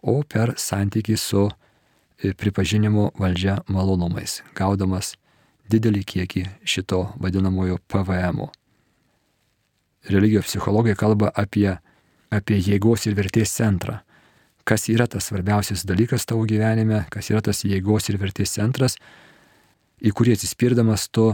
o 0.02 0.20
per 0.28 0.52
santyki 0.60 1.16
su 1.16 1.48
e, 1.48 2.34
pripažinimo 2.36 3.14
valdžia 3.16 3.62
malonumais, 3.72 4.42
gaudamas 4.52 5.14
didelį 5.72 6.04
kiekį 6.04 6.46
šito 6.68 7.06
vadinamojo 7.16 7.80
PVM. 7.88 8.44
-o 8.44 8.52
religijos 10.08 10.44
psichologai 10.46 10.94
kalba 10.94 11.30
apie, 11.34 11.78
apie 12.30 12.58
jėgos 12.58 13.06
ir 13.08 13.16
vertės 13.18 13.52
centrą. 13.54 14.00
Kas 14.68 14.88
yra 14.92 15.06
tas 15.08 15.30
svarbiausias 15.30 15.86
dalykas 15.88 16.26
tavo 16.28 16.44
gyvenime, 16.48 17.04
kas 17.10 17.30
yra 17.32 17.40
tas 17.44 17.64
jėgos 17.64 18.10
ir 18.10 18.18
vertės 18.20 18.52
centras, 18.58 18.98
į 20.00 20.12
kurį 20.12 20.36
atsispirdamas 20.36 21.08
tu 21.08 21.30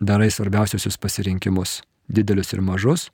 darai 0.00 0.30
svarbiausiosius 0.32 0.96
pasirinkimus, 0.96 1.82
didelius 2.08 2.52
ir 2.54 2.62
mažus 2.64 3.08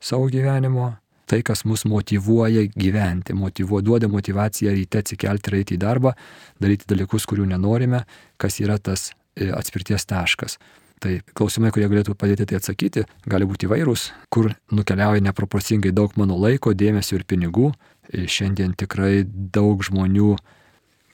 savo 0.00 0.28
gyvenimo, 0.32 0.94
tai, 1.30 1.42
kas 1.46 1.62
mus 1.68 1.84
motivuoja 1.84 2.64
gyventi, 2.74 3.34
motivuoja, 3.36 3.84
duoda 3.84 4.08
motivaciją 4.08 4.72
ryte 4.74 5.02
atsikelti 5.04 5.52
ir 5.52 5.58
eiti 5.60 5.76
į 5.76 5.80
darbą, 5.82 6.14
daryti 6.62 6.88
dalykus, 6.90 7.26
kurių 7.28 7.46
nenorime, 7.52 8.02
kas 8.40 8.58
yra 8.64 8.78
tas 8.82 9.10
e, 9.36 9.50
atspirties 9.54 10.08
taškas. 10.10 10.56
Tai 11.00 11.14
klausimai, 11.36 11.70
kurie 11.72 11.86
galėtų 11.88 12.16
padėti 12.18 12.48
tai 12.50 12.58
atsakyti, 12.58 13.06
gali 13.30 13.46
būti 13.48 13.68
įvairūs, 13.68 14.10
kur 14.32 14.50
nukeliauja 14.72 15.22
neproporcingai 15.28 15.94
daug 15.96 16.16
mano 16.20 16.36
laiko, 16.40 16.74
dėmesio 16.76 17.20
ir 17.20 17.24
pinigų. 17.28 17.70
Šiandien 18.10 18.74
tikrai 18.76 19.22
daug 19.24 19.84
žmonių 19.86 20.34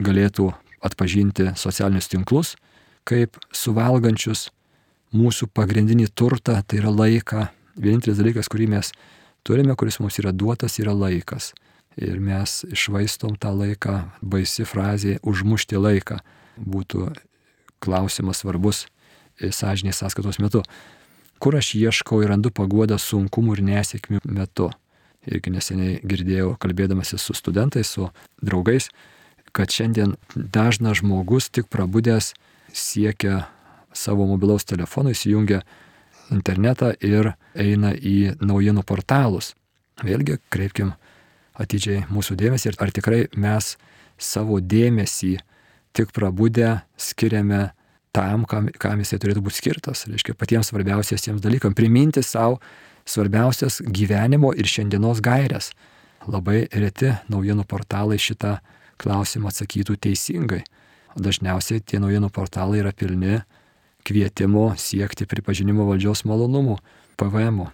galėtų 0.03 0.49
atpažinti 0.87 1.51
socialinius 1.59 2.09
tinklus 2.11 2.55
kaip 3.07 3.39
suvalgančius 3.55 4.49
mūsų 5.15 5.49
pagrindinį 5.55 6.09
turtą, 6.15 6.59
tai 6.63 6.81
yra 6.81 6.91
laiką. 6.91 7.47
Vienintelis 7.77 8.17
dalykas, 8.19 8.49
kurį 8.51 8.69
mes 8.73 8.91
turime, 9.45 9.75
kuris 9.77 9.99
mums 10.01 10.17
yra 10.21 10.33
duotas, 10.33 10.79
yra 10.81 10.95
laikas. 10.97 11.53
Ir 11.97 12.19
mes 12.21 12.61
išvaistom 12.69 13.37
tą 13.41 13.53
laiką, 13.57 13.95
baisi 14.21 14.65
frazė, 14.67 15.17
užmušti 15.25 15.79
laiką. 15.79 16.19
Būtų 16.57 17.09
klausimas 17.81 18.43
svarbus 18.43 18.85
sąžinės 19.37 20.01
sąskaitos 20.01 20.39
metu. 20.41 20.63
Kur 21.37 21.57
aš 21.57 21.75
ieškau 21.77 22.23
ir 22.23 22.31
randu 22.33 22.49
paguodą 22.53 22.97
sunkumų 23.01 23.57
ir 23.57 23.63
nesėkmių 23.69 24.21
metu. 24.25 24.71
Irgi 25.27 25.51
neseniai 25.53 25.99
girdėjau, 26.07 26.55
kalbėdamasis 26.61 27.21
su 27.21 27.35
studentais, 27.37 27.89
su 27.93 28.07
draugais, 28.41 28.89
kad 29.51 29.73
šiandien 29.73 30.15
dažnas 30.35 31.01
žmogus 31.01 31.49
tik 31.53 31.69
prabudęs 31.73 32.31
siekia 32.73 33.47
savo 33.97 34.27
mobilaus 34.29 34.65
telefono, 34.67 35.11
įsijungia 35.13 35.61
internetą 36.33 36.93
ir 37.01 37.33
eina 37.57 37.93
į 37.95 38.37
naujienų 38.43 38.83
portalus. 38.87 39.53
Vėlgi, 40.03 40.37
kreipkim 40.53 40.93
atidžiai 41.57 42.05
mūsų 42.13 42.37
dėmesį 42.37 42.71
ir 42.71 42.79
ar 42.83 42.93
tikrai 42.93 43.21
mes 43.39 43.75
savo 44.17 44.59
dėmesį 44.61 45.37
tik 45.97 46.13
prabudę 46.13 46.81
skiriame 46.99 47.71
tam, 48.13 48.45
kam, 48.49 48.69
kam 48.81 49.01
jisai 49.01 49.19
turėtų 49.21 49.43
būti 49.45 49.61
skirtas, 49.61 50.05
reiškia 50.09 50.35
patiems 50.37 50.71
svarbiausiasiems 50.71 51.41
dalykams, 51.43 51.77
priminti 51.77 52.23
savo 52.25 52.59
svarbiausias 53.07 53.81
gyvenimo 53.81 54.53
ir 54.57 54.69
šiandienos 54.69 55.21
gairias. 55.25 55.71
Labai 56.27 56.65
reti 56.73 57.13
naujienų 57.31 57.63
portalai 57.69 58.17
šitą 58.19 58.57
klausimą 59.01 59.51
atsakytų 59.51 59.95
teisingai. 60.03 60.63
Dažniausiai 61.17 61.81
tie 61.81 62.01
naujienų 62.03 62.29
portalai 62.33 62.81
yra 62.81 62.91
pilni 62.93 63.39
kvietimo 64.07 64.71
siekti 64.79 65.27
pripažinimo 65.27 65.87
valdžios 65.89 66.23
malonumų, 66.25 66.79
PVM. 67.19 67.63
-ų. 67.63 67.71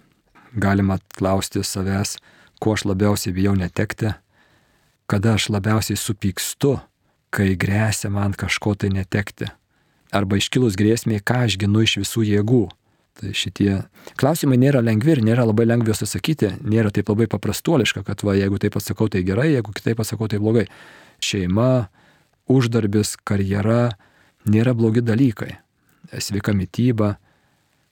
Galima 0.54 0.98
klausti 1.18 1.62
savęs, 1.62 2.18
ko 2.60 2.74
aš 2.74 2.84
labiausiai 2.84 3.34
bijau 3.34 3.54
netekti, 3.54 4.14
kada 5.06 5.34
aš 5.34 5.48
labiausiai 5.50 5.96
supykstu, 5.96 6.78
kai 7.30 7.56
grėsia 7.56 8.10
man 8.10 8.32
kažko 8.32 8.74
tai 8.74 8.88
netekti 8.94 9.50
arba 10.14 10.38
iškilus 10.38 10.78
grėsmė, 10.78 11.20
ką 11.20 11.44
aš 11.48 11.58
ginu 11.60 11.84
iš 11.84 11.98
visų 12.04 12.24
jėgų. 12.28 12.64
Tai 13.14 13.30
šitie 13.36 13.84
klausimai 14.18 14.58
nėra 14.58 14.82
lengvi 14.82 15.14
ir 15.14 15.22
nėra 15.22 15.46
labai 15.46 15.66
lengvi 15.68 15.92
juos 15.92 16.02
atsakyti, 16.02 16.56
nėra 16.66 16.90
taip 16.94 17.10
labai 17.12 17.28
paprastuoliška, 17.30 18.02
kad 18.06 18.24
va, 18.26 18.34
jeigu 18.34 18.58
taip 18.62 18.78
atsakau, 18.78 19.06
tai 19.10 19.22
gerai, 19.26 19.52
jeigu 19.52 19.74
kitaip 19.74 20.02
atsakau, 20.02 20.26
tai 20.30 20.40
blogai. 20.42 20.66
Šeima, 21.22 21.88
uždarbis, 22.50 23.14
karjera 23.22 23.94
nėra 24.50 24.74
blogi 24.74 25.04
dalykai. 25.04 25.52
Sveika 26.22 26.52
mytyba, 26.54 27.14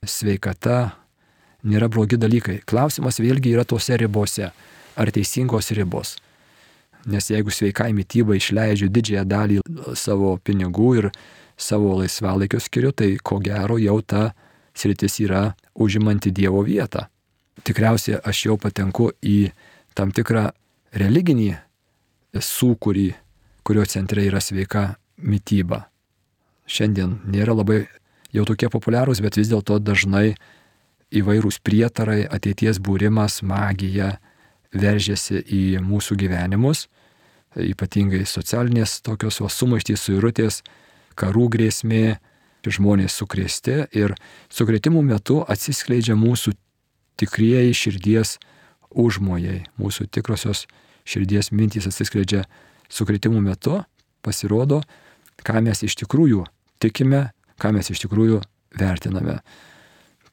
sveikata 0.07 0.93
nėra 1.67 1.89
blogi 1.91 2.19
dalykai. 2.19 2.61
Klausimas 2.67 3.19
vėlgi 3.23 3.55
yra 3.55 3.65
tose 3.65 3.97
ribose. 3.99 4.53
ar 4.97 5.11
teisingos 5.11 5.71
ribos. 5.71 6.17
Nes 7.07 7.31
jeigu 7.31 7.51
sveikai 7.51 7.91
mytybai 7.97 8.39
išleidžiu 8.39 8.91
didžiąją 8.93 9.25
dalį 9.27 9.59
savo 9.99 10.37
pinigų 10.45 10.91
ir 11.01 11.09
savo 11.57 11.97
laisvalaikio 11.99 12.61
skiriu, 12.63 12.93
tai 12.93 13.17
ko 13.23 13.41
gero 13.43 13.79
jau 13.81 13.99
ta 14.03 14.31
sritis 14.75 15.19
yra 15.21 15.55
užimanti 15.75 16.31
Dievo 16.31 16.63
vietą. 16.63 17.09
Tikriausiai 17.63 18.21
aš 18.25 18.47
jau 18.47 18.57
patenku 18.57 19.11
į 19.23 19.53
tam 19.95 20.13
tikrą 20.15 20.51
religinį 20.95 21.51
sūkurį, 22.39 23.09
kurio 23.67 23.85
centre 23.87 24.25
yra 24.25 24.41
sveika 24.41 24.95
mytyba. 25.19 25.87
Šiandien 26.67 27.19
nėra 27.29 27.57
labai 27.59 27.85
jau 28.33 28.45
tokie 28.49 28.71
populiarūs, 28.73 29.23
bet 29.25 29.39
vis 29.39 29.51
dėlto 29.53 29.79
dažnai 29.83 30.35
įvairūs 31.13 31.61
prietarai, 31.65 32.23
ateities 32.25 32.81
būrimas, 32.81 33.43
magija 33.45 34.17
veržiasi 34.73 35.43
į 35.43 35.63
mūsų 35.85 36.17
gyvenimus, 36.23 36.87
ypatingai 37.57 38.25
socialinės 38.25 39.01
tokios 39.05 39.43
sumaištys, 39.53 40.07
suirutės, 40.09 40.63
karų 41.19 41.51
grėsmė, 41.53 42.19
žmonės 42.63 43.17
sukrėsti 43.19 43.83
ir 43.99 44.15
sukrėtimų 44.53 45.03
metu 45.05 45.41
atsiskleidžia 45.51 46.15
mūsų 46.17 46.55
tikrieji 47.21 47.75
širdies 47.77 48.37
užmojai, 48.89 49.65
mūsų 49.81 50.07
tikrosios 50.15 50.67
širdies 51.09 51.51
mintys 51.53 51.89
atsiskleidžia 51.91 52.45
sukrėtimų 52.93 53.43
metu, 53.43 53.81
pasirodo, 54.23 54.83
ką 55.43 55.63
mes 55.65 55.83
iš 55.83 55.97
tikrųjų 56.05 56.45
tikime, 56.83 57.33
ką 57.63 57.73
mes 57.77 57.91
iš 57.93 58.03
tikrųjų 58.05 58.41
vertiname. 58.79 59.39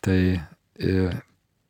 Tai 0.01 0.19
e, 0.33 1.09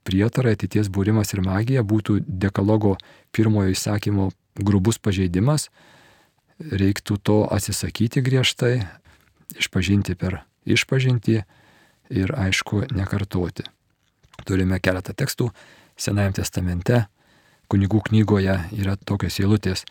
prietarai, 0.08 0.56
ateities 0.56 0.90
būrimas 0.94 1.34
ir 1.36 1.44
magija 1.46 1.84
būtų 1.84 2.22
dekalogo 2.26 2.96
pirmojo 3.36 3.74
įsakymo 3.76 4.30
grubus 4.60 5.00
pažeidimas, 5.02 5.70
reiktų 6.60 7.18
to 7.24 7.40
atsisakyti 7.52 8.24
griežtai, 8.24 8.84
išpažinti 9.60 10.16
per 10.20 10.44
išpažinti 10.70 11.42
ir 12.10 12.34
aišku 12.36 12.88
nekartoti. 12.96 13.66
Turime 14.48 14.80
keletą 14.80 15.14
tekstų 15.14 15.50
Senajame 16.00 16.38
testamente, 16.38 17.02
kunigų 17.68 18.00
knygoje 18.08 18.54
yra 18.80 18.96
tokios 18.96 19.42
eilutės. 19.42 19.84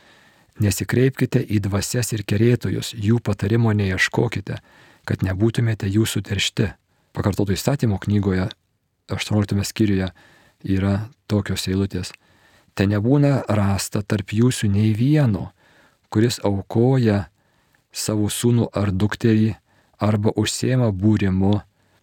Nesikreipkite 0.58 1.42
į 1.44 1.60
dvasias 1.66 2.14
ir 2.16 2.22
kerėtojus, 2.24 2.94
jų 2.96 3.20
patarimo 3.20 3.74
neieškokite, 3.76 4.56
kad 5.08 5.24
nebūtumėte 5.24 5.88
jų 5.88 6.04
suteršti. 6.06 6.72
Pakartoto 7.16 7.54
įstatymo 7.56 7.96
knygoje 8.02 8.50
18 9.08 9.64
skyriuje 9.64 10.10
yra 10.68 10.94
tokios 11.30 11.64
eilutės. 11.70 12.12
Te 12.76 12.86
nebūna 12.86 13.42
rasta 13.48 14.04
tarp 14.04 14.34
jūsų 14.36 14.68
nei 14.70 14.92
vieno, 14.94 15.48
kuris 16.12 16.38
aukoja 16.44 17.24
savo 17.92 18.28
sūnų 18.30 18.68
ar 18.76 18.92
dukterį, 18.92 19.56
arba 19.98 20.30
užsiema 20.38 20.92
būrimu, 20.94 21.56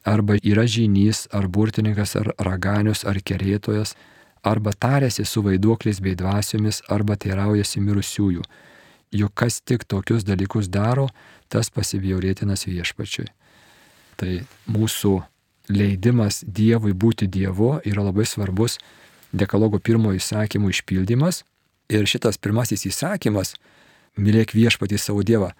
arba 0.06 0.36
yra 0.44 0.66
žynys, 0.68 1.26
ar 1.32 1.48
burtininkas, 1.48 2.16
ar 2.20 2.34
raganius, 2.42 3.06
ar 3.08 3.22
kerėtojas, 3.24 3.96
arba 4.44 4.74
tarėsi 4.74 5.26
su 5.26 5.42
vaiduokliais 5.46 6.02
bei 6.04 6.18
dvasiomis, 6.18 6.82
arba 6.92 7.16
teiraujasi 7.16 7.82
mirusiųjų. 7.82 8.44
Juk 9.16 9.32
kas 9.34 9.62
tik 9.62 9.86
tokius 9.88 10.26
dalykus 10.28 10.68
daro, 10.68 11.08
tas 11.50 11.70
pasibjaurėtinas 11.70 12.66
viešpačiui. 12.68 13.28
Tai 14.16 14.32
mūsų 14.72 15.16
leidimas 15.70 16.44
Dievui 16.46 16.94
būti 16.94 17.28
Dievu 17.28 17.80
yra 17.84 18.06
labai 18.06 18.26
svarbus 18.30 18.80
dekalogo 19.36 19.80
pirmojo 19.80 20.20
įsakymo 20.20 20.72
išpildymas. 20.72 21.44
Ir 21.92 22.08
šitas 22.10 22.40
pirmasis 22.42 22.86
įsakymas- 22.90 23.56
mylėk 24.24 24.56
viešpatį 24.56 25.00
savo 25.00 25.24
Dievą. 25.24 25.52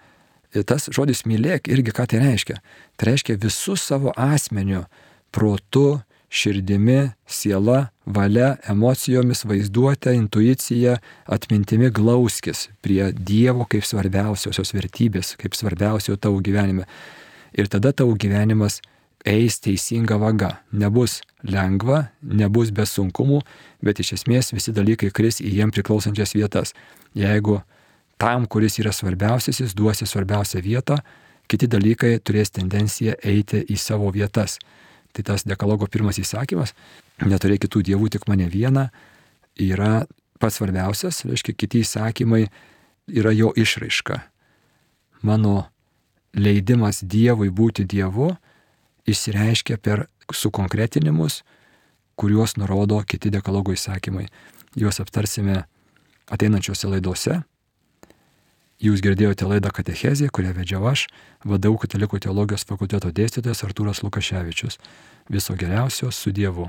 Ir 0.54 0.64
tas 0.64 0.88
žodis 0.88 1.22
mylėk 1.26 1.68
irgi 1.68 1.92
ką 1.92 2.06
tai 2.08 2.18
reiškia? 2.18 2.60
Tai 2.96 3.06
reiškia 3.10 3.36
visu 3.36 3.76
savo 3.76 4.12
asmeniu, 4.16 4.86
protu, 5.30 6.02
širdimi, 6.36 7.10
siela, 7.26 7.86
valia, 8.06 8.54
emocijomis, 8.70 9.44
vaizduotė, 9.48 10.12
intuicija, 10.18 10.98
atmintimi 11.32 11.90
glauskis 11.94 12.66
prie 12.84 13.10
Dievo 13.16 13.66
kaip 13.70 13.86
svarbiausiosios 13.88 14.74
vertybės, 14.76 15.34
kaip 15.40 15.56
svarbiausio 15.56 16.18
tavo 16.20 16.42
gyvenime. 16.44 16.84
Ir 17.56 17.70
tada 17.72 17.94
tavo 17.96 18.14
gyvenimas 18.20 18.82
eis 19.26 19.58
teisinga 19.64 20.18
vaga. 20.22 20.52
Nebus 20.72 21.20
lengva, 21.46 22.06
nebus 22.22 22.70
be 22.74 22.86
sunkumų, 22.86 23.40
bet 23.82 24.00
iš 24.02 24.16
esmės 24.20 24.52
visi 24.54 24.74
dalykai 24.76 25.10
kris 25.14 25.40
į 25.42 25.56
jiem 25.58 25.72
priklausančias 25.74 26.36
vietas. 26.36 26.74
Jeigu 27.16 27.60
tam, 28.20 28.46
kuris 28.46 28.78
yra 28.82 28.92
svarbiausias, 28.94 29.60
jis 29.60 29.74
duosi 29.76 30.06
svarbiausią 30.06 30.62
vietą, 30.64 31.00
kiti 31.50 31.68
dalykai 31.70 32.16
turės 32.22 32.52
tendenciją 32.54 33.16
eiti 33.24 33.64
į 33.66 33.78
savo 33.80 34.10
vietas. 34.14 34.58
Tai 35.16 35.24
tas 35.24 35.46
dekalogo 35.48 35.88
pirmas 35.88 36.18
įsakymas- 36.20 36.74
neturėk 37.32 37.64
kitų 37.64 37.82
dievų, 37.88 38.10
tik 38.12 38.28
mane 38.28 38.50
vieną- 38.52 38.90
yra 39.70 40.06
pats 40.38 40.58
svarbiausias, 40.58 41.24
reiškia, 41.24 41.56
kiti 41.56 41.80
įsakymai 41.80 42.48
yra 43.08 43.32
jo 43.32 43.52
išraiška. 43.56 44.20
Mano 45.22 45.70
leidimas 46.34 47.00
Dievui 47.00 47.50
būti 47.50 47.86
Dievu 47.86 48.36
išsireiškia 49.06 49.78
per 49.80 50.06
sukonkretinimus, 50.32 51.42
kuriuos 52.16 52.56
nurodo 52.56 53.02
kiti 53.06 53.30
dekalogo 53.30 53.72
įsakymai. 53.72 54.28
Juos 54.76 55.00
aptarsime 55.00 55.64
ateinančiose 56.30 56.90
laidose. 56.90 57.42
Jūs 58.76 59.00
girdėjote 59.00 59.46
laidą 59.48 59.70
Katechezė, 59.72 60.28
kurią 60.28 60.50
vedžiau 60.58 60.84
aš, 60.90 61.06
vadovau 61.48 61.80
Katalikų 61.80 62.20
teologijos 62.26 62.66
fakulteto 62.68 63.08
dėstytojas 63.08 63.64
Artūras 63.64 64.02
Lukaševičius. 64.04 64.76
Viso 65.32 65.56
geriausio 65.56 66.10
su 66.12 66.32
Dievu. 66.32 66.68